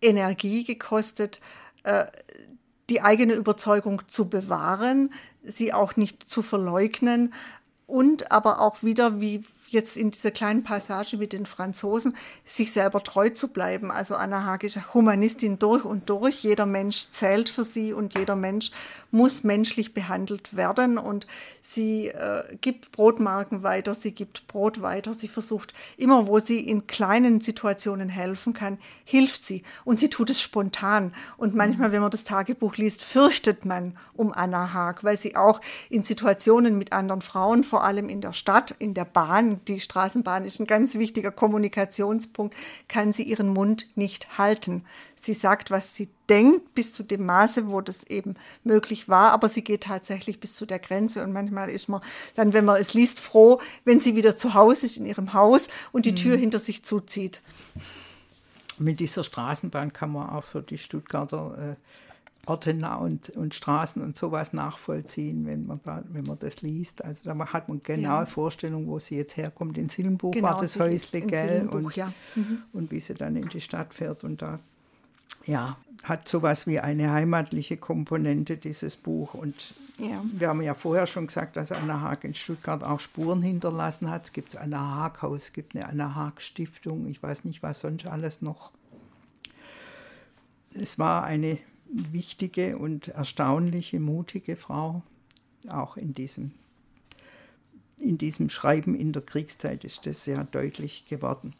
Energie 0.00 0.64
gekostet, 0.64 1.40
äh, 1.84 2.06
die 2.90 3.02
eigene 3.02 3.34
Überzeugung 3.34 4.02
zu 4.08 4.28
bewahren, 4.28 5.12
sie 5.42 5.72
auch 5.72 5.96
nicht 5.96 6.28
zu 6.28 6.42
verleugnen 6.42 7.34
und 7.86 8.32
aber 8.32 8.60
auch 8.60 8.82
wieder, 8.82 9.20
wie 9.20 9.44
jetzt 9.68 9.96
in 9.96 10.10
dieser 10.10 10.30
kleinen 10.30 10.64
Passage 10.64 11.16
mit 11.16 11.32
den 11.32 11.46
Franzosen, 11.46 12.16
sich 12.44 12.72
selber 12.72 13.02
treu 13.02 13.30
zu 13.30 13.48
bleiben. 13.48 13.90
Also 13.90 14.14
Anna 14.14 14.44
Haag 14.44 14.64
ist 14.64 14.94
Humanistin 14.94 15.58
durch 15.58 15.84
und 15.84 16.08
durch. 16.08 16.42
Jeder 16.42 16.66
Mensch 16.66 17.10
zählt 17.10 17.48
für 17.48 17.64
sie 17.64 17.92
und 17.92 18.18
jeder 18.18 18.36
Mensch 18.36 18.70
muss 19.10 19.44
menschlich 19.44 19.94
behandelt 19.94 20.56
werden. 20.56 20.98
Und 20.98 21.26
sie 21.60 22.08
äh, 22.08 22.44
gibt 22.60 22.92
Brotmarken 22.92 23.62
weiter, 23.62 23.94
sie 23.94 24.12
gibt 24.12 24.46
Brot 24.46 24.82
weiter. 24.82 25.12
Sie 25.12 25.28
versucht 25.28 25.72
immer, 25.96 26.26
wo 26.26 26.38
sie 26.38 26.60
in 26.60 26.86
kleinen 26.86 27.40
Situationen 27.40 28.08
helfen 28.08 28.54
kann, 28.54 28.78
hilft 29.04 29.44
sie. 29.44 29.62
Und 29.84 29.98
sie 29.98 30.10
tut 30.10 30.30
es 30.30 30.40
spontan. 30.40 31.14
Und 31.36 31.54
manchmal, 31.54 31.92
wenn 31.92 32.02
man 32.02 32.10
das 32.10 32.24
Tagebuch 32.24 32.76
liest, 32.76 33.02
fürchtet 33.02 33.64
man 33.64 33.96
um 34.14 34.32
Anna 34.32 34.72
Haag, 34.72 35.04
weil 35.04 35.16
sie 35.16 35.36
auch 35.36 35.60
in 35.90 36.02
Situationen 36.02 36.76
mit 36.76 36.92
anderen 36.92 37.22
Frauen, 37.22 37.64
vor 37.64 37.84
allem 37.84 38.08
in 38.08 38.20
der 38.20 38.32
Stadt, 38.32 38.74
in 38.78 38.94
der 38.94 39.04
Bahn, 39.04 39.57
die 39.66 39.80
Straßenbahn 39.80 40.44
ist 40.44 40.60
ein 40.60 40.66
ganz 40.66 40.94
wichtiger 40.94 41.30
Kommunikationspunkt, 41.30 42.54
kann 42.88 43.12
sie 43.12 43.24
ihren 43.24 43.48
Mund 43.48 43.86
nicht 43.96 44.38
halten. 44.38 44.84
Sie 45.16 45.34
sagt, 45.34 45.70
was 45.70 45.94
sie 45.94 46.08
denkt, 46.28 46.74
bis 46.74 46.92
zu 46.92 47.02
dem 47.02 47.26
Maße, 47.26 47.68
wo 47.68 47.80
das 47.80 48.04
eben 48.04 48.36
möglich 48.64 49.08
war, 49.08 49.32
aber 49.32 49.48
sie 49.48 49.64
geht 49.64 49.84
tatsächlich 49.84 50.40
bis 50.40 50.54
zu 50.56 50.66
der 50.66 50.78
Grenze 50.78 51.22
und 51.24 51.32
manchmal 51.32 51.70
ist 51.70 51.88
man 51.88 52.02
dann, 52.34 52.52
wenn 52.52 52.64
man 52.64 52.80
es 52.80 52.94
liest, 52.94 53.20
froh, 53.20 53.60
wenn 53.84 54.00
sie 54.00 54.14
wieder 54.14 54.36
zu 54.36 54.54
Hause 54.54 54.86
ist 54.86 54.96
in 54.96 55.06
ihrem 55.06 55.32
Haus 55.32 55.68
und 55.92 56.06
die 56.06 56.12
mhm. 56.12 56.16
Tür 56.16 56.36
hinter 56.36 56.58
sich 56.58 56.84
zuzieht. 56.84 57.42
Mit 58.78 59.00
dieser 59.00 59.24
Straßenbahn 59.24 59.92
kann 59.92 60.12
man 60.12 60.30
auch 60.30 60.44
so 60.44 60.60
die 60.60 60.78
Stuttgarter 60.78 61.76
äh, 61.76 62.07
Orte 62.48 62.74
und, 63.00 63.30
und 63.30 63.54
Straßen 63.54 64.02
und 64.02 64.16
sowas 64.16 64.52
nachvollziehen, 64.52 65.46
wenn 65.46 65.66
man, 65.66 65.80
da, 65.84 66.02
wenn 66.08 66.24
man 66.24 66.38
das 66.38 66.62
liest. 66.62 67.04
Also 67.04 67.22
da 67.24 67.52
hat 67.52 67.68
man 67.68 67.82
genaue 67.82 68.20
ja. 68.20 68.26
Vorstellung, 68.26 68.86
wo 68.88 68.98
sie 68.98 69.16
jetzt 69.16 69.36
herkommt. 69.36 69.76
In 69.76 69.88
Silbenbuch 69.88 70.32
genau, 70.32 70.48
war 70.48 70.60
das 70.60 70.78
Häusle, 70.78 71.20
gell? 71.20 71.68
Und, 71.68 71.94
ja. 71.94 72.12
mhm. 72.34 72.62
und 72.72 72.90
wie 72.90 73.00
sie 73.00 73.14
dann 73.14 73.36
in 73.36 73.48
die 73.48 73.60
Stadt 73.60 73.92
fährt. 73.92 74.24
Und 74.24 74.40
da 74.42 74.58
ja, 75.44 75.76
hat 76.04 76.28
sowas 76.28 76.66
wie 76.66 76.80
eine 76.80 77.12
heimatliche 77.12 77.76
Komponente, 77.76 78.56
dieses 78.56 78.96
Buch. 78.96 79.34
Und 79.34 79.74
ja. 79.98 80.22
wir 80.32 80.48
haben 80.48 80.62
ja 80.62 80.74
vorher 80.74 81.06
schon 81.06 81.26
gesagt, 81.26 81.56
dass 81.56 81.72
Anna 81.72 82.00
Haag 82.00 82.24
in 82.24 82.34
Stuttgart 82.34 82.82
auch 82.82 83.00
Spuren 83.00 83.42
hinterlassen 83.42 84.10
hat. 84.10 84.26
Es 84.26 84.32
gibt 84.32 84.56
ein 84.56 84.72
Anna 84.72 84.96
Haag 84.96 85.22
Haus, 85.22 85.44
es 85.44 85.52
gibt 85.52 85.74
eine 85.74 85.88
Anna 85.88 86.14
Haag 86.14 86.40
Stiftung, 86.40 87.08
ich 87.08 87.22
weiß 87.22 87.44
nicht, 87.44 87.62
was 87.62 87.80
sonst 87.80 88.06
alles 88.06 88.42
noch. 88.42 88.72
Es 90.74 90.98
war 90.98 91.24
eine 91.24 91.58
wichtige 91.88 92.78
und 92.78 93.08
erstaunliche, 93.08 94.00
mutige 94.00 94.56
Frau, 94.56 95.02
auch 95.68 95.96
in 95.96 96.14
diesem, 96.14 96.52
in 97.98 98.18
diesem 98.18 98.50
Schreiben 98.50 98.94
in 98.94 99.12
der 99.12 99.22
Kriegszeit 99.22 99.84
ist 99.84 100.06
das 100.06 100.24
sehr 100.24 100.44
deutlich 100.44 101.06
geworden. 101.06 101.54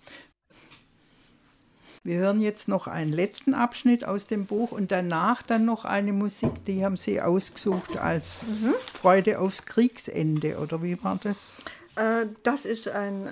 Wir 2.04 2.18
hören 2.18 2.40
jetzt 2.40 2.68
noch 2.68 2.86
einen 2.86 3.12
letzten 3.12 3.54
Abschnitt 3.54 4.04
aus 4.04 4.26
dem 4.26 4.46
Buch 4.46 4.72
und 4.72 4.92
danach 4.92 5.42
dann 5.42 5.64
noch 5.64 5.84
eine 5.84 6.12
Musik, 6.12 6.64
die 6.64 6.84
haben 6.84 6.96
Sie 6.96 7.20
ausgesucht 7.20 7.98
als 7.98 8.44
mhm. 8.44 8.72
Freude 8.94 9.40
aufs 9.40 9.66
Kriegsende, 9.66 10.58
oder 10.58 10.82
wie 10.82 11.02
war 11.02 11.18
das? 11.22 11.58
Äh, 11.96 12.26
das 12.44 12.64
ist 12.64 12.88
ein 12.88 13.26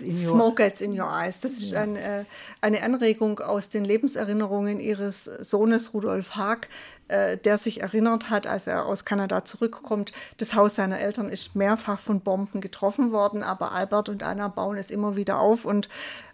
äh, 0.00 0.06
Jazztitel 0.06 0.28
Smoke 0.28 0.62
Gets 0.62 0.80
in 0.80 0.98
Your 0.98 1.08
Eyes. 1.08 1.40
Das 1.40 1.52
ist 1.54 1.74
ein, 1.74 1.96
äh, 1.96 2.24
eine 2.60 2.82
Anregung 2.82 3.40
aus 3.40 3.68
den 3.68 3.84
Lebenserinnerungen 3.84 4.80
ihres 4.80 5.24
Sohnes 5.24 5.94
Rudolf 5.94 6.36
Haag, 6.36 6.68
äh, 7.08 7.36
der 7.36 7.58
sich 7.58 7.82
erinnert 7.82 8.30
hat, 8.30 8.46
als 8.46 8.66
er 8.66 8.86
aus 8.86 9.04
Kanada 9.04 9.44
zurückkommt. 9.44 10.12
Das 10.38 10.54
Haus 10.54 10.74
seiner 10.76 10.98
Eltern 11.00 11.28
ist 11.28 11.56
mehrfach 11.56 12.00
von 12.00 12.20
Bomben 12.20 12.60
getroffen 12.60 13.12
worden, 13.12 13.42
aber 13.42 13.72
Albert 13.72 14.08
und 14.08 14.22
Anna 14.22 14.48
bauen 14.48 14.76
es 14.78 14.90
immer 14.90 15.16
wieder 15.16 15.38
auf 15.40 15.64
und 15.64 15.88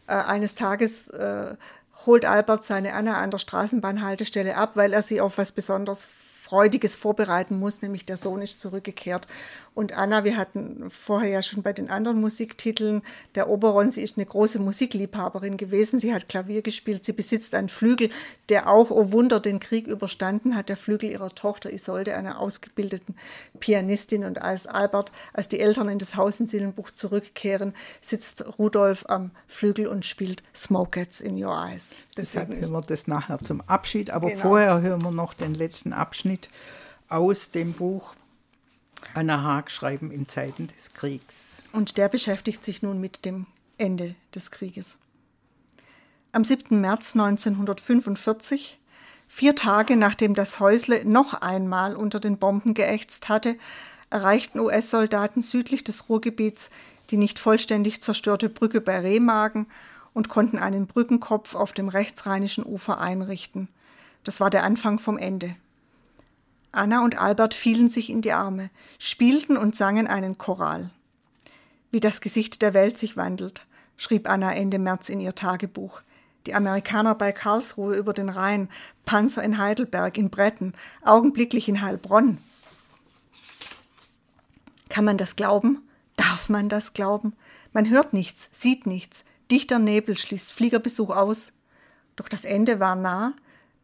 äh, 0.07 0.13
eines 0.15 0.55
Tages 0.55 1.09
äh, 1.09 1.55
holt 2.07 2.25
Albert 2.25 2.65
seine 2.65 2.95
Anna 2.95 3.19
an 3.19 3.31
der 3.31 3.39
Straßenbahnhaltestelle 3.39 4.57
ab, 4.57 4.73
weil 4.75 4.93
er 4.93 5.03
sie 5.03 5.21
auf 5.21 5.39
was 5.39 5.53
besonders 5.53 6.09
Freudiges 6.51 6.97
vorbereiten 6.97 7.61
muss, 7.61 7.81
nämlich 7.81 8.07
der 8.07 8.17
Sohn 8.17 8.43
ist 8.43 8.61
zurückgekehrt. 8.61 9.29
Und 9.73 9.93
Anna, 9.93 10.25
wir 10.25 10.37
hatten 10.37 10.91
vorher 10.91 11.31
ja 11.31 11.43
schon 11.43 11.63
bei 11.63 11.73
den 11.73 11.91
anderen 11.91 12.21
Musiktiteln, 12.21 13.03
der 13.37 13.49
Oberon, 13.49 13.93
sie 13.93 14.03
ist 14.03 14.19
eine 14.19 14.27
große 14.27 14.59
Musikliebhaberin 14.59 15.57
gewesen, 15.57 16.01
sie 16.01 16.13
hat 16.13 16.29
Klavier 16.29 16.63
gespielt, 16.63 17.05
sie 17.05 17.13
besitzt 17.13 17.55
einen 17.55 17.69
Flügel, 17.69 18.11
der 18.49 18.69
auch, 18.69 18.91
oh 18.91 19.13
Wunder, 19.13 19.39
den 19.39 19.61
Krieg 19.61 19.87
überstanden 19.87 20.57
hat, 20.57 20.69
der 20.69 20.77
Flügel 20.77 21.11
ihrer 21.11 21.31
Tochter 21.31 21.73
Isolde, 21.73 22.17
einer 22.17 22.41
ausgebildeten 22.41 23.15
Pianistin. 23.61 24.25
Und 24.25 24.43
als 24.43 24.67
Albert, 24.67 25.13
als 25.33 25.47
die 25.47 25.61
Eltern 25.61 25.89
in 25.89 26.01
das 26.01 26.17
Haus 26.17 26.41
in 26.41 26.49
Sillenbuch 26.49 26.91
zurückkehren, 26.91 27.75
sitzt 28.01 28.59
Rudolf 28.59 29.05
am 29.07 29.31
Flügel 29.47 29.87
und 29.87 30.05
spielt 30.05 30.43
Smoke 30.53 30.99
Gets 30.99 31.21
in 31.21 31.41
Your 31.41 31.55
Eyes. 31.55 31.95
Deswegen 32.17 32.61
hören 32.61 32.73
wir 32.73 32.81
das 32.81 33.07
nachher 33.07 33.39
zum 33.39 33.61
Abschied, 33.61 34.11
aber 34.11 34.31
genau. 34.31 34.43
vorher 34.43 34.81
hören 34.81 35.03
wir 35.03 35.13
noch 35.13 35.33
den 35.33 35.55
letzten 35.55 35.93
Abschnitt 35.93 36.40
aus 37.09 37.51
dem 37.51 37.73
Buch 37.73 38.15
Anna 39.15 39.43
Haag 39.43 39.71
Schreiben 39.71 40.11
in 40.11 40.29
Zeiten 40.29 40.69
des 40.69 40.93
Kriegs. 40.93 41.63
Und 41.73 41.97
der 41.99 42.09
beschäftigt 42.09 42.65
sich 42.65 42.83
nun 42.83 43.01
mit 43.01 43.25
dem 43.25 43.47
Ende 43.79 44.15
des 44.35 44.51
Krieges. 44.51 44.99
Am 46.33 46.45
7. 46.45 46.81
März 46.81 47.15
1945, 47.15 48.79
vier 49.27 49.57
Tage 49.57 49.97
nachdem 49.97 50.35
das 50.35 50.61
Häusle 50.61 51.05
noch 51.05 51.35
einmal 51.35 51.97
unter 51.97 52.21
den 52.21 52.39
Bomben 52.39 52.75
geächzt 52.75 53.29
hatte, 53.29 53.57
erreichten 54.11 54.61
US-Soldaten 54.61 55.43
südlich 55.43 55.83
des 55.83 56.09
Ruhrgebiets 56.09 56.71
die 57.11 57.17
nicht 57.17 57.39
vollständig 57.39 58.01
zerstörte 58.01 58.49
Brücke 58.49 58.81
bei 58.81 58.99
Remagen 59.01 59.67
und 60.13 60.29
konnten 60.29 60.59
einen 60.59 60.87
Brückenkopf 60.87 61.55
auf 61.55 61.73
dem 61.73 61.89
rechtsrheinischen 61.89 62.65
Ufer 62.65 63.01
einrichten. 63.01 63.69
Das 64.25 64.41
war 64.41 64.51
der 64.51 64.65
Anfang 64.65 64.99
vom 64.99 65.19
Ende. 65.19 65.57
Anna 66.73 67.05
und 67.05 67.19
Albert 67.19 67.55
fielen 67.55 67.89
sich 67.89 68.11
in 68.11 68.23
die 68.23 68.33
Arme, 68.33 68.71
spielten 68.99 69.57
und 69.57 69.75
sangen 69.75 70.07
einen 70.07 70.39
Choral. 70.39 70.91
Wie 71.91 72.01
das 72.01 72.21
Gesicht 72.21 72.63
der 72.63 72.75
Welt 72.75 72.97
sich 72.97 73.17
wandelt, 73.17 73.67
schrieb 73.97 74.29
Anna 74.29 74.55
Ende 74.55 74.79
März 74.79 75.09
in 75.09 75.21
ihr 75.21 75.35
Tagebuch. 75.35 76.03
Die 76.47 76.55
Amerikaner 76.55 77.15
bei 77.15 77.33
Karlsruhe 77.33 77.97
über 77.97 78.13
den 78.13 78.29
Rhein, 78.29 78.69
Panzer 79.05 79.43
in 79.43 79.59
Heidelberg, 79.59 80.17
in 80.17 80.31
Bretten, 80.31 80.75
augenblicklich 81.03 81.69
in 81.69 81.83
Heilbronn. 81.83 82.39
Kann 84.89 85.05
man 85.05 85.19
das 85.19 85.37
glauben? 85.37 85.83
Darf 86.17 86.49
man 86.49 86.69
das 86.69 86.95
glauben? 86.95 87.35
Man 87.73 87.91
hört 87.91 88.13
nichts, 88.13 88.51
sieht 88.53 88.87
nichts, 88.87 89.25
dichter 89.51 89.79
Nebel 89.79 90.17
schließt 90.17 90.53
Fliegerbesuch 90.53 91.11
aus. 91.11 91.53
Doch 92.17 92.29
das 92.29 92.45
Ende 92.45 92.81
war 92.81 92.97
nah, 92.97 93.35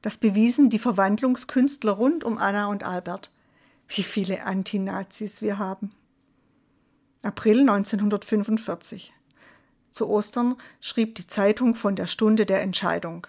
das 0.06 0.18
bewiesen 0.18 0.70
die 0.70 0.78
Verwandlungskünstler 0.78 1.90
rund 1.90 2.22
um 2.22 2.38
Anna 2.38 2.66
und 2.66 2.84
Albert. 2.84 3.32
Wie 3.88 4.04
viele 4.04 4.44
Antinazis 4.44 5.42
wir 5.42 5.58
haben. 5.58 5.90
April 7.24 7.62
1945. 7.62 9.12
Zu 9.90 10.08
Ostern 10.08 10.54
schrieb 10.80 11.16
die 11.16 11.26
Zeitung 11.26 11.74
von 11.74 11.96
der 11.96 12.06
Stunde 12.06 12.46
der 12.46 12.62
Entscheidung. 12.62 13.26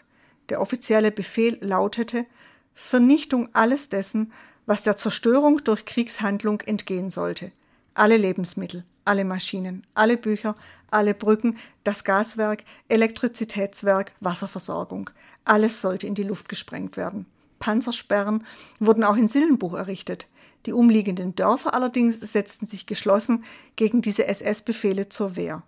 Der 0.50 0.62
offizielle 0.62 1.12
Befehl 1.12 1.58
lautete 1.62 2.28
Vernichtung 2.76 3.50
alles 3.54 3.90
dessen, 3.90 4.32
was 4.68 4.84
der 4.84 4.98
Zerstörung 4.98 5.64
durch 5.64 5.84
Kriegshandlung 5.84 6.62
entgehen 6.62 7.10
sollte. 7.10 7.52
Alle 7.96 8.18
Lebensmittel, 8.18 8.86
alle 9.04 9.26
Maschinen, 9.26 9.88
alle 9.96 10.16
Bücher, 10.16 10.54
alle 10.92 11.16
Brücken, 11.16 11.58
das 11.84 12.04
Gaswerk, 12.04 12.64
Elektrizitätswerk, 12.88 14.12
Wasserversorgung. 14.20 15.10
Alles 15.50 15.82
sollte 15.82 16.08
in 16.08 16.16
die 16.16 16.24
Luft 16.24 16.50
gesprengt 16.50 16.98
werden. 16.98 17.26
Panzersperren 17.60 18.46
wurden 18.80 19.04
auch 19.04 19.16
in 19.16 19.28
Sillenbuch 19.28 19.74
errichtet. 19.74 20.28
Die 20.66 20.74
umliegenden 20.74 21.36
Dörfer 21.36 21.74
allerdings 21.74 22.20
setzten 22.20 22.68
sich 22.68 22.86
geschlossen 22.86 23.44
gegen 23.76 24.02
diese 24.02 24.28
SS-Befehle 24.28 25.10
zur 25.10 25.36
Wehr. 25.36 25.64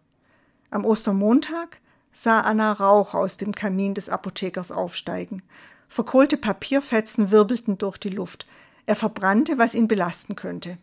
Am 0.72 0.86
Ostermontag 0.86 1.80
sah 2.12 2.42
Anna 2.42 2.74
Rauch 2.74 3.14
aus 3.14 3.38
dem 3.38 3.56
Kamin 3.56 3.94
des 3.94 4.10
Apothekers 4.10 4.72
aufsteigen. 4.72 5.42
Verkohlte 5.88 6.38
Papierfetzen 6.38 7.32
wirbelten 7.32 7.78
durch 7.78 7.98
die 7.98 8.10
Luft. 8.10 8.46
Er 8.86 8.96
verbrannte, 8.96 9.58
was 9.58 9.74
ihn 9.74 9.88
belasten 9.88 10.36
könnte. 10.36 10.78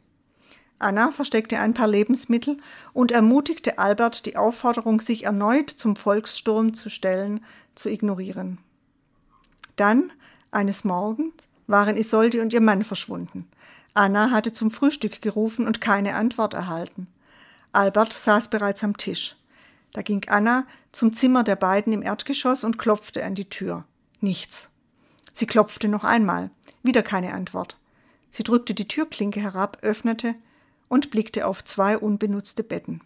Anna 0.78 1.10
versteckte 1.10 1.58
ein 1.58 1.74
paar 1.74 1.88
Lebensmittel 1.88 2.58
und 2.92 3.10
ermutigte 3.10 3.78
Albert, 3.78 4.26
die 4.26 4.36
Aufforderung, 4.36 5.00
sich 5.00 5.24
erneut 5.24 5.70
zum 5.70 5.96
Volkssturm 5.96 6.74
zu 6.74 6.90
stellen, 6.90 7.44
zu 7.74 7.88
ignorieren. 7.88 8.58
Dann, 9.76 10.12
eines 10.50 10.84
Morgens, 10.84 11.48
waren 11.66 11.96
Isolde 11.96 12.42
und 12.42 12.52
ihr 12.52 12.60
Mann 12.60 12.84
verschwunden. 12.84 13.48
Anna 13.94 14.30
hatte 14.30 14.52
zum 14.52 14.70
Frühstück 14.70 15.22
gerufen 15.22 15.66
und 15.66 15.80
keine 15.80 16.16
Antwort 16.16 16.54
erhalten. 16.54 17.06
Albert 17.72 18.12
saß 18.12 18.48
bereits 18.48 18.84
am 18.84 18.96
Tisch. 18.96 19.36
Da 19.92 20.02
ging 20.02 20.22
Anna 20.28 20.66
zum 20.92 21.14
Zimmer 21.14 21.44
der 21.44 21.56
beiden 21.56 21.92
im 21.92 22.02
Erdgeschoss 22.02 22.64
und 22.64 22.78
klopfte 22.78 23.24
an 23.24 23.34
die 23.34 23.48
Tür. 23.48 23.84
Nichts. 24.20 24.70
Sie 25.32 25.46
klopfte 25.46 25.88
noch 25.88 26.04
einmal. 26.04 26.50
Wieder 26.82 27.02
keine 27.02 27.34
Antwort. 27.34 27.76
Sie 28.30 28.42
drückte 28.42 28.74
die 28.74 28.88
Türklinke 28.88 29.40
herab, 29.40 29.78
öffnete 29.82 30.34
und 30.88 31.10
blickte 31.10 31.46
auf 31.46 31.64
zwei 31.64 31.96
unbenutzte 31.98 32.62
Betten. 32.62 33.00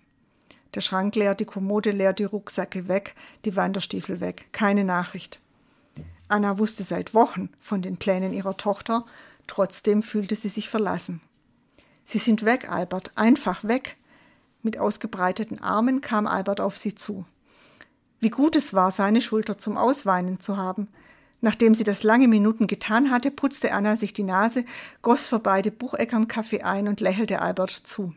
Der 0.75 0.81
Schrank 0.81 1.15
leer, 1.17 1.35
die 1.35 1.45
Kommode 1.45 1.91
leer, 1.91 2.13
die 2.13 2.25
Rucksäcke 2.25 2.89
weg, 2.89 3.15
die 3.45 3.57
Wanderstiefel 3.57 4.21
weg. 4.21 4.47
Keine 4.53 4.85
Nachricht. 4.85 5.41
Anna 6.31 6.59
wusste 6.59 6.85
seit 6.85 7.15
Wochen 7.15 7.51
von 7.59 7.83
den 7.83 7.97
Plänen 7.97 8.33
ihrer 8.33 8.57
Tochter, 8.57 9.05
trotzdem 9.47 10.03
fühlte 10.03 10.37
sie 10.37 10.49
sich 10.49 10.69
verlassen. 10.69 11.21
Sie 12.05 12.19
sind 12.19 12.45
weg, 12.45 12.71
Albert, 12.71 13.13
einfach 13.17 13.65
weg. 13.65 13.97
Mit 14.63 14.79
ausgebreiteten 14.79 15.61
Armen 15.61 16.01
kam 16.01 16.27
Albert 16.27 16.61
auf 16.61 16.77
sie 16.77 16.95
zu. 16.95 17.25
Wie 18.21 18.31
gut 18.31 18.57
es 18.57 18.75
war, 18.75 18.91
seine 18.91 19.21
Schulter 19.21 19.59
zum 19.59 19.77
Ausweinen 19.77 20.41
zu 20.41 20.57
haben. 20.57 20.89
Nachdem 21.41 21.75
sie 21.75 21.85
das 21.85 22.03
lange 22.03 22.29
Minuten 22.29 22.67
getan 22.67 23.11
hatte, 23.11 23.31
putzte 23.31 23.73
Anna 23.73 23.97
sich 23.97 24.13
die 24.13 24.25
Nase, 24.25 24.65
goss 25.01 25.27
für 25.27 25.39
beide 25.39 25.71
Bucheckern 25.71 26.29
Kaffee 26.29 26.63
ein 26.63 26.87
und 26.87 27.01
lächelte 27.01 27.41
Albert 27.41 27.71
zu. 27.71 28.13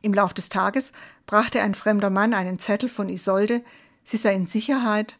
Im 0.00 0.14
Lauf 0.14 0.32
des 0.32 0.48
Tages 0.48 0.92
brachte 1.26 1.60
ein 1.60 1.74
fremder 1.74 2.10
Mann 2.10 2.32
einen 2.32 2.58
Zettel 2.58 2.88
von 2.88 3.08
Isolde, 3.08 3.62
sie 4.04 4.16
sei 4.16 4.34
in 4.34 4.46
Sicherheit, 4.46 5.16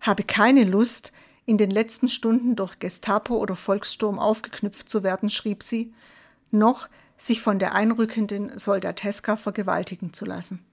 habe 0.00 0.22
keine 0.22 0.64
Lust, 0.64 1.12
in 1.46 1.58
den 1.58 1.70
letzten 1.70 2.08
Stunden 2.08 2.54
durch 2.54 2.78
Gestapo 2.78 3.36
oder 3.36 3.56
Volkssturm 3.56 4.18
aufgeknüpft 4.18 4.88
zu 4.88 5.02
werden, 5.02 5.30
schrieb 5.30 5.62
sie, 5.62 5.92
noch 6.52 6.88
sich 7.16 7.40
von 7.40 7.58
der 7.58 7.74
einrückenden 7.74 8.56
Soldateska 8.56 9.36
vergewaltigen 9.36 10.12
zu 10.12 10.24
lassen. 10.24 10.64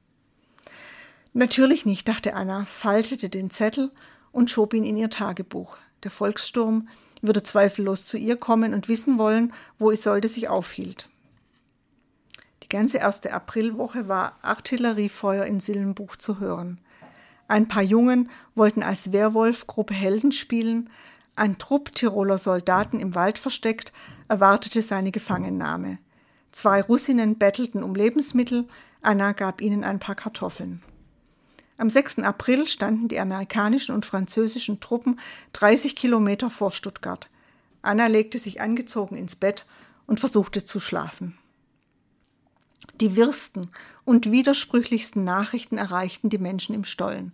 Natürlich 1.34 1.86
nicht, 1.86 2.08
dachte 2.08 2.36
Anna, 2.36 2.66
faltete 2.66 3.30
den 3.30 3.50
Zettel 3.50 3.92
und 4.32 4.50
schob 4.50 4.74
ihn 4.74 4.84
in 4.84 4.98
ihr 4.98 5.10
Tagebuch. 5.10 5.78
Der 6.04 6.12
Volkssturm 6.12 6.88
würde 7.22 7.44
zweifellos 7.44 8.06
zu 8.06 8.18
ihr 8.18 8.38
kommen 8.38 8.74
und 8.74 8.88
wissen 8.88 9.18
wollen, 9.18 9.54
wo 9.80 9.92
Isolde 9.92 10.28
sich 10.28 10.48
aufhielt. 10.48 11.10
Die 12.64 12.70
ganze 12.70 12.98
erste 12.98 13.34
Aprilwoche 13.34 14.08
war 14.08 14.38
Artilleriefeuer 14.42 15.46
in 15.46 15.60
Sillenbuch 15.60 16.16
zu 16.18 16.40
hören. 16.40 16.80
Ein 17.48 17.68
paar 17.68 17.84
Jungen 17.84 18.30
wollten 18.56 18.84
als 18.84 19.12
Werwolf-Gruppe 19.12 19.94
Helden 19.94 20.32
spielen, 20.32 20.90
ein 21.38 21.60
Trupp 21.60 21.94
Tiroler 21.94 22.40
Soldaten 22.40 23.00
im 23.00 23.14
Wald 23.14 23.38
versteckt 23.38 23.94
erwartete 24.28 24.82
seine 24.82 25.12
Gefangennahme. 25.12 26.00
Zwei 26.52 26.82
Russinnen 26.82 27.38
bettelten 27.38 27.84
um 27.84 27.94
Lebensmittel, 27.94 28.68
Anna 29.04 29.34
gab 29.34 29.62
ihnen 29.62 29.84
ein 29.84 30.00
paar 30.00 30.16
Kartoffeln. 30.16 30.82
Am 31.78 31.92
6. 31.92 32.20
April 32.20 32.68
standen 32.68 33.08
die 33.08 33.20
amerikanischen 33.20 33.94
und 33.94 34.06
französischen 34.06 34.80
Truppen 34.80 35.20
30 35.54 35.96
Kilometer 35.96 36.50
vor 36.50 36.72
Stuttgart. 36.72 37.30
Anna 37.84 38.08
legte 38.08 38.40
sich 38.40 38.60
angezogen 38.60 39.16
ins 39.16 39.36
Bett 39.36 39.68
und 40.08 40.20
versuchte 40.20 40.66
zu 40.66 40.80
schlafen. 40.80 41.38
Die 43.00 43.16
wirsten 43.16 43.70
und 44.08 44.32
widersprüchlichsten 44.32 45.26
Nachrichten 45.26 45.78
erreichten 45.78 46.30
die 46.30 46.38
Menschen 46.38 46.74
im 46.74 46.86
Stollen. 46.86 47.34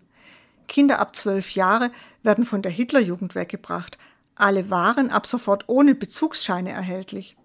Kinder 0.68 0.98
ab 0.98 1.16
zwölf 1.16 1.52
Jahre 1.52 1.92
werden 2.24 2.46
von 2.46 2.64
der 2.64 2.72
Hitlerjugend 2.72 3.36
weggebracht. 3.36 4.00
Alle 4.34 4.72
waren 4.72 5.12
ab 5.12 5.28
sofort 5.28 5.66
ohne 5.68 5.94
Bezugsscheine 5.94 6.72
erhältlich. 6.72 7.38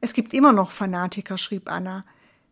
Es 0.00 0.14
gibt 0.14 0.32
immer 0.32 0.54
noch 0.54 0.70
Fanatiker, 0.70 1.36
schrieb 1.36 1.70
Anna. 1.70 2.06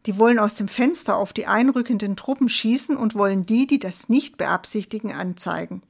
Die 0.04 0.18
wollen 0.18 0.38
aus 0.38 0.54
dem 0.54 0.68
Fenster 0.68 1.16
auf 1.16 1.32
die 1.32 1.46
einrückenden 1.46 2.14
Truppen 2.14 2.50
schießen 2.50 2.94
und 2.94 3.14
wollen 3.14 3.46
die, 3.46 3.66
die 3.66 3.78
das 3.78 4.10
nicht 4.10 4.36
beabsichtigen, 4.36 5.12
anzeigen. 5.14 5.82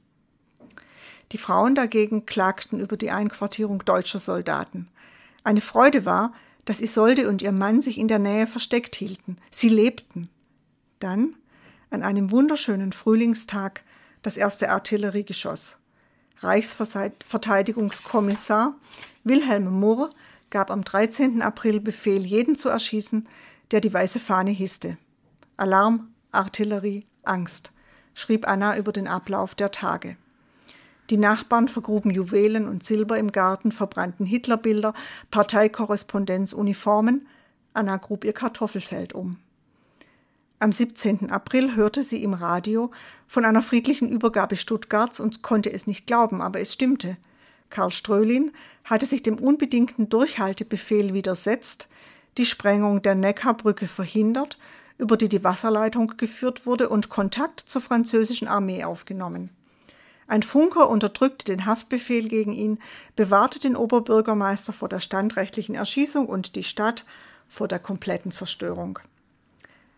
Die 1.33 1.37
Frauen 1.37 1.75
dagegen 1.75 2.25
klagten 2.25 2.79
über 2.79 2.95
die 2.95 3.11
Einquartierung 3.11 3.83
deutscher 3.83 4.19
Soldaten. 4.19 4.87
Eine 5.43 5.59
Freude 5.59 6.05
war, 6.05 6.31
dass 6.65 6.81
Isolde 6.81 7.29
und 7.29 7.41
ihr 7.41 7.51
Mann 7.51 7.81
sich 7.81 7.97
in 7.97 8.07
der 8.07 8.19
Nähe 8.19 8.45
versteckt 8.47 8.95
hielten. 8.95 9.37
Sie 9.51 9.69
lebten. 9.69 10.29
Dann, 10.99 11.35
an 11.89 12.03
einem 12.03 12.29
wunderschönen 12.31 12.91
Frühlingstag, 12.91 13.83
das 14.21 14.37
erste 14.37 14.69
Artilleriegeschoss. 14.71 15.77
Reichsverteidigungskommissar 16.39 18.75
Wilhelm 19.23 19.79
Murr 19.79 20.09
gab 20.49 20.71
am 20.71 20.83
13. 20.83 21.41
April 21.41 21.79
Befehl, 21.79 22.25
jeden 22.25 22.55
zu 22.55 22.69
erschießen, 22.69 23.29
der 23.71 23.81
die 23.81 23.93
weiße 23.93 24.19
Fahne 24.19 24.51
hisste. 24.51 24.97
Alarm, 25.57 26.13
Artillerie, 26.31 27.05
Angst, 27.23 27.71
schrieb 28.13 28.47
Anna 28.47 28.77
über 28.77 28.91
den 28.91 29.07
Ablauf 29.07 29.55
der 29.55 29.71
Tage. 29.71 30.17
Die 31.09 31.17
Nachbarn 31.17 31.67
vergruben 31.67 32.09
Juwelen 32.11 32.67
und 32.67 32.83
Silber 32.83 33.17
im 33.17 33.31
Garten, 33.31 33.71
verbrannten 33.71 34.25
Hitlerbilder, 34.25 34.93
Parteikorrespondenz, 35.29 36.53
Uniformen. 36.53 37.27
Anna 37.73 37.97
grub 37.97 38.23
ihr 38.23 38.33
Kartoffelfeld 38.33 39.13
um. 39.13 39.37
Am 40.59 40.71
17. 40.71 41.29
April 41.29 41.75
hörte 41.75 42.01
sie 42.01 42.23
im 42.23 42.33
Radio 42.33 42.89
von 43.27 43.45
einer 43.45 43.61
friedlichen 43.61 44.09
Übergabe 44.09 44.55
Stuttgarts 44.55 45.19
und 45.19 45.43
konnte 45.43 45.71
es 45.71 45.85
nicht 45.85 46.07
glauben, 46.07 46.41
aber 46.41 46.59
es 46.59 46.73
stimmte. 46.73 47.17
Karl 47.69 47.91
Strölin 47.91 48.51
hatte 48.83 49.05
sich 49.05 49.21
dem 49.21 49.37
unbedingten 49.37 50.09
Durchhaltebefehl 50.09 51.13
widersetzt, 51.13 51.87
die 52.37 52.45
Sprengung 52.45 53.01
der 53.01 53.15
Neckarbrücke 53.15 53.87
verhindert, 53.87 54.57
über 54.97 55.17
die 55.17 55.29
die 55.29 55.43
Wasserleitung 55.43 56.13
geführt 56.17 56.65
wurde, 56.65 56.89
und 56.89 57.09
Kontakt 57.09 57.59
zur 57.59 57.81
französischen 57.81 58.47
Armee 58.47 58.85
aufgenommen. 58.85 59.49
Ein 60.27 60.43
Funker 60.43 60.89
unterdrückte 60.89 61.45
den 61.45 61.65
Haftbefehl 61.65 62.27
gegen 62.27 62.53
ihn, 62.53 62.79
bewahrte 63.15 63.59
den 63.59 63.75
Oberbürgermeister 63.75 64.73
vor 64.73 64.89
der 64.89 64.99
standrechtlichen 64.99 65.75
Erschießung 65.75 66.25
und 66.25 66.55
die 66.55 66.63
Stadt 66.63 67.05
vor 67.47 67.67
der 67.67 67.79
kompletten 67.79 68.31
Zerstörung. 68.31 68.99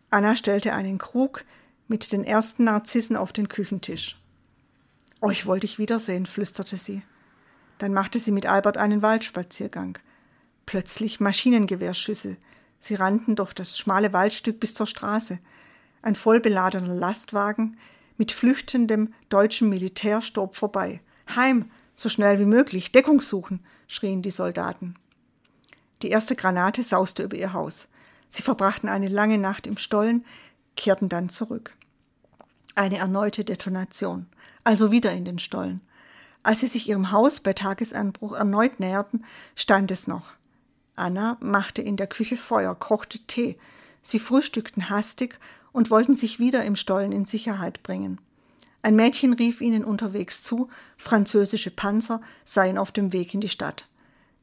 Anna 0.10 0.36
stellte 0.36 0.74
einen 0.74 0.98
Krug 0.98 1.46
mit 1.88 2.12
den 2.12 2.24
ersten 2.24 2.66
Narzissen 2.66 3.16
auf 3.16 3.32
den 3.32 3.48
Küchentisch. 3.48 4.20
Euch 5.22 5.46
wollte 5.46 5.66
ich 5.66 5.80
wiedersehen, 5.80 6.26
flüsterte 6.26 6.78
sie. 6.78 7.02
Dann 7.78 7.94
machte 7.94 8.20
sie 8.20 8.32
mit 8.32 8.46
Albert 8.46 8.78
einen 8.78 9.02
Waldspaziergang. 9.02 9.98
Plötzlich 10.66 11.20
Maschinengewehrschüsse. 11.20 12.38
Sie 12.80 12.96
rannten 12.96 13.36
durch 13.36 13.54
das 13.54 13.78
schmale 13.78 14.14
Waldstück 14.14 14.60
bis 14.60 14.74
zur 14.74 14.88
Straße. 14.88 15.40
Ein 16.02 16.16
vollbeladener 16.16 16.94
Lastwagen 16.94 17.78
mit 18.18 18.32
flüchtendem 18.32 19.14
deutschen 19.30 19.70
Militär 19.70 20.22
stob 20.22 20.56
vorbei. 20.56 21.02
Heim, 21.36 21.72
so 21.96 22.10
schnell 22.10 22.40
wie 22.40 22.46
möglich, 22.46 22.92
Deckung 22.92 23.22
suchen, 23.22 23.64
schrien 23.88 24.22
die 24.22 24.32
Soldaten. 24.32 24.96
Die 26.02 26.10
erste 26.10 26.36
Granate 26.36 26.84
sauste 26.84 27.24
über 27.24 27.38
ihr 27.38 27.54
Haus. 27.54 27.88
Sie 28.30 28.44
verbrachten 28.44 28.90
eine 28.90 29.08
lange 29.08 29.38
Nacht 29.38 29.66
im 29.66 29.78
Stollen, 29.78 30.26
kehrten 30.76 31.10
dann 31.10 31.30
zurück. 31.30 31.76
Eine 32.76 32.98
erneute 32.98 33.44
Detonation, 33.44 34.28
also 34.64 34.92
wieder 34.92 35.12
in 35.12 35.26
den 35.26 35.40
Stollen. 35.40 35.82
Als 36.44 36.60
sie 36.60 36.68
sich 36.68 36.88
ihrem 36.88 37.12
Haus 37.12 37.40
bei 37.40 37.54
Tagesanbruch 37.54 38.34
erneut 38.34 38.80
näherten, 38.80 39.26
stand 39.56 39.92
es 39.92 40.08
noch. 40.08 40.34
Anna 40.96 41.38
machte 41.40 41.82
in 41.82 41.98
der 41.98 42.08
Küche 42.08 42.38
Feuer, 42.38 42.76
kochte 42.76 43.20
Tee. 43.20 43.58
Sie 44.02 44.20
frühstückten 44.20 44.90
hastig 44.90 45.40
und 45.78 45.92
wollten 45.92 46.16
sich 46.16 46.40
wieder 46.40 46.66
im 46.66 46.76
Stollen 46.76 47.12
in 47.12 47.26
Sicherheit 47.26 47.84
bringen. 47.84 48.18
Ein 48.82 48.96
Mädchen 48.96 49.34
rief 49.34 49.62
ihnen 49.62 49.86
unterwegs 49.86 50.42
zu, 50.42 50.70
französische 50.98 51.70
Panzer 51.70 52.20
seien 52.46 52.80
auf 52.80 52.92
dem 52.92 53.14
Weg 53.14 53.36
in 53.36 53.42
die 53.42 53.48
Stadt. 53.48 53.88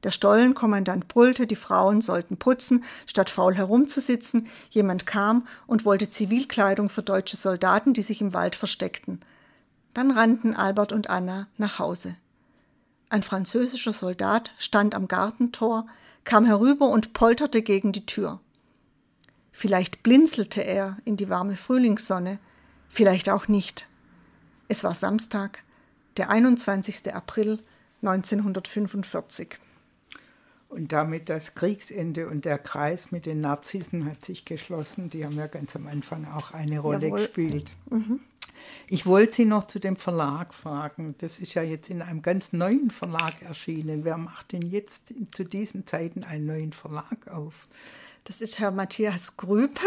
Der 0.05 0.13
Stollenkommandant 0.13 1.09
brüllte, 1.09 1.49
die 1.49 1.57
Frauen 1.57 2.03
sollten 2.03 2.37
putzen, 2.37 2.85
statt 3.07 3.31
faul 3.31 3.57
herumzusitzen. 3.57 4.47
Jemand 4.71 5.07
kam 5.07 5.45
und 5.67 5.85
wollte 5.85 6.09
Zivilkleidung 6.09 6.89
für 6.89 7.03
deutsche 7.03 7.37
Soldaten, 7.37 7.95
die 7.95 8.03
sich 8.03 8.21
im 8.21 8.33
Wald 8.33 8.55
versteckten. 8.55 9.19
Dann 9.93 10.13
rannten 10.13 10.55
Albert 10.55 10.93
und 10.93 11.11
Anna 11.11 11.49
nach 11.59 11.81
Hause. 11.81 12.15
Ein 13.09 13.25
französischer 13.25 13.93
Soldat 13.93 14.53
stand 14.57 14.95
am 14.95 15.09
Gartentor, 15.09 15.89
kam 16.23 16.45
herüber 16.45 16.87
und 16.91 17.13
polterte 17.13 17.61
gegen 17.61 17.91
die 17.91 18.07
Tür. 18.07 18.39
Vielleicht 19.57 20.03
blinzelte 20.03 20.63
er 20.63 20.99
in 21.05 21.17
die 21.17 21.29
warme 21.29 21.57
Frühlingssonne, 21.57 22.41
vielleicht 22.89 23.31
auch 23.31 23.47
nicht. 23.47 23.87
Es 24.67 24.83
war 24.83 24.95
Samstag, 24.95 25.63
der 26.17 26.29
21. 26.29 27.15
April 27.15 27.61
1945. 28.03 29.61
Und 30.69 30.93
damit 30.93 31.29
das 31.29 31.55
Kriegsende 31.55 32.27
und 32.27 32.45
der 32.45 32.59
Kreis 32.59 33.13
mit 33.13 33.27
den 33.27 33.43
Narzissen 33.43 34.07
hat 34.07 34.25
sich 34.25 34.45
geschlossen. 34.45 35.09
Die 35.09 35.25
haben 35.25 35.37
ja 35.37 35.47
ganz 35.47 35.77
am 35.77 35.87
Anfang 35.87 36.27
auch 36.27 36.51
eine 36.51 36.81
Rolle 36.81 37.07
Jawohl. 37.07 37.21
gespielt. 37.21 37.71
Mhm. 37.91 38.19
Ich 38.89 39.07
wollte 39.07 39.35
Sie 39.35 39.45
noch 39.45 39.69
zu 39.69 39.79
dem 39.79 39.95
Verlag 39.95 40.53
fragen. 40.53 41.15
Das 41.19 41.39
ist 41.39 41.55
ja 41.55 41.63
jetzt 41.63 41.91
in 41.91 42.03
einem 42.03 42.23
ganz 42.23 42.53
neuen 42.53 42.91
Verlag 42.91 43.41
erschienen. 43.41 44.05
Wer 44.05 44.19
macht 44.19 44.51
denn 44.51 44.63
jetzt 44.63 45.15
zu 45.33 45.45
diesen 45.45 45.87
Zeiten 45.87 46.25
einen 46.25 46.47
neuen 46.47 46.73
Verlag 46.73 47.29
auf? 47.29 47.69
Das 48.25 48.41
ist 48.41 48.59
Herr 48.59 48.71
Matthias 48.71 49.37
Grüb 49.37 49.79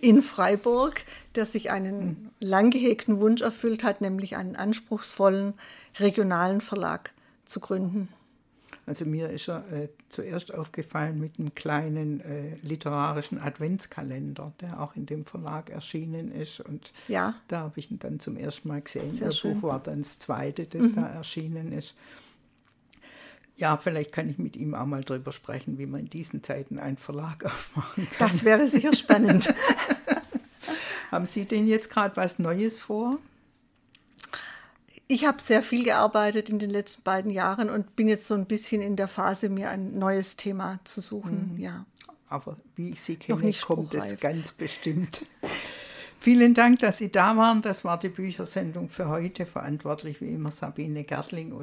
in 0.00 0.20
Freiburg, 0.20 1.04
der 1.36 1.46
sich 1.46 1.70
einen 1.70 2.30
lang 2.40 2.70
gehegten 2.70 3.20
Wunsch 3.20 3.40
erfüllt 3.40 3.84
hat, 3.84 4.00
nämlich 4.00 4.36
einen 4.36 4.56
anspruchsvollen 4.56 5.54
regionalen 5.98 6.60
Verlag 6.60 7.12
zu 7.44 7.60
gründen. 7.60 8.08
Also 8.86 9.04
mir 9.06 9.30
ist 9.30 9.48
er 9.48 9.64
äh, 9.72 9.88
zuerst 10.08 10.52
aufgefallen 10.52 11.18
mit 11.18 11.38
einem 11.38 11.54
kleinen 11.54 12.20
äh, 12.20 12.56
literarischen 12.62 13.38
Adventskalender, 13.38 14.52
der 14.60 14.80
auch 14.80 14.94
in 14.94 15.06
dem 15.06 15.24
Verlag 15.24 15.70
erschienen 15.70 16.30
ist. 16.32 16.60
Und 16.60 16.92
ja. 17.08 17.34
da 17.48 17.60
habe 17.60 17.80
ich 17.80 17.90
ihn 17.90 17.98
dann 17.98 18.20
zum 18.20 18.36
ersten 18.36 18.68
Mal 18.68 18.82
gesehen. 18.82 19.10
Sehr 19.10 19.28
das 19.28 19.38
schön. 19.38 19.60
Buch 19.60 19.68
war 19.68 19.80
dann 19.80 20.02
das 20.02 20.18
zweite, 20.18 20.66
das 20.66 20.82
mhm. 20.82 20.96
da 20.96 21.06
erschienen 21.06 21.72
ist. 21.72 21.94
Ja, 23.56 23.76
vielleicht 23.76 24.12
kann 24.12 24.28
ich 24.28 24.38
mit 24.38 24.56
ihm 24.56 24.74
auch 24.74 24.86
mal 24.86 25.04
drüber 25.04 25.32
sprechen, 25.32 25.78
wie 25.78 25.86
man 25.86 26.00
in 26.00 26.10
diesen 26.10 26.42
Zeiten 26.42 26.78
einen 26.78 26.96
Verlag 26.96 27.44
aufmachen 27.44 28.08
kann. 28.10 28.28
Das 28.28 28.44
wäre 28.44 28.66
sicher 28.66 28.94
spannend. 28.94 29.52
Haben 31.10 31.26
Sie 31.26 31.44
denn 31.44 31.66
jetzt 31.66 31.90
gerade 31.90 32.16
was 32.16 32.38
Neues 32.38 32.78
vor? 32.78 33.18
Ich 35.06 35.26
habe 35.26 35.40
sehr 35.40 35.62
viel 35.62 35.84
gearbeitet 35.84 36.48
in 36.48 36.58
den 36.58 36.70
letzten 36.70 37.02
beiden 37.02 37.30
Jahren 37.30 37.70
und 37.70 37.94
bin 37.94 38.08
jetzt 38.08 38.26
so 38.26 38.34
ein 38.34 38.46
bisschen 38.46 38.80
in 38.80 38.96
der 38.96 39.06
Phase, 39.06 39.48
mir 39.48 39.68
ein 39.68 39.98
neues 39.98 40.36
Thema 40.36 40.80
zu 40.84 41.00
suchen. 41.00 41.52
Mhm. 41.54 41.60
Ja. 41.60 41.86
Aber 42.28 42.56
wie 42.74 42.90
ich 42.90 43.02
Sie 43.02 43.16
kenne, 43.16 43.52
kommt 43.52 43.94
es 43.94 44.18
ganz 44.18 44.52
bestimmt. 44.52 45.24
Vielen 46.18 46.54
Dank, 46.54 46.78
dass 46.78 46.96
Sie 46.96 47.12
da 47.12 47.36
waren. 47.36 47.60
Das 47.60 47.84
war 47.84 47.98
die 47.98 48.08
Büchersendung 48.08 48.88
für 48.88 49.08
heute. 49.08 49.44
Verantwortlich 49.44 50.22
wie 50.22 50.32
immer 50.32 50.50
Sabine 50.50 51.04
Gertling. 51.04 51.52
Und 51.52 51.62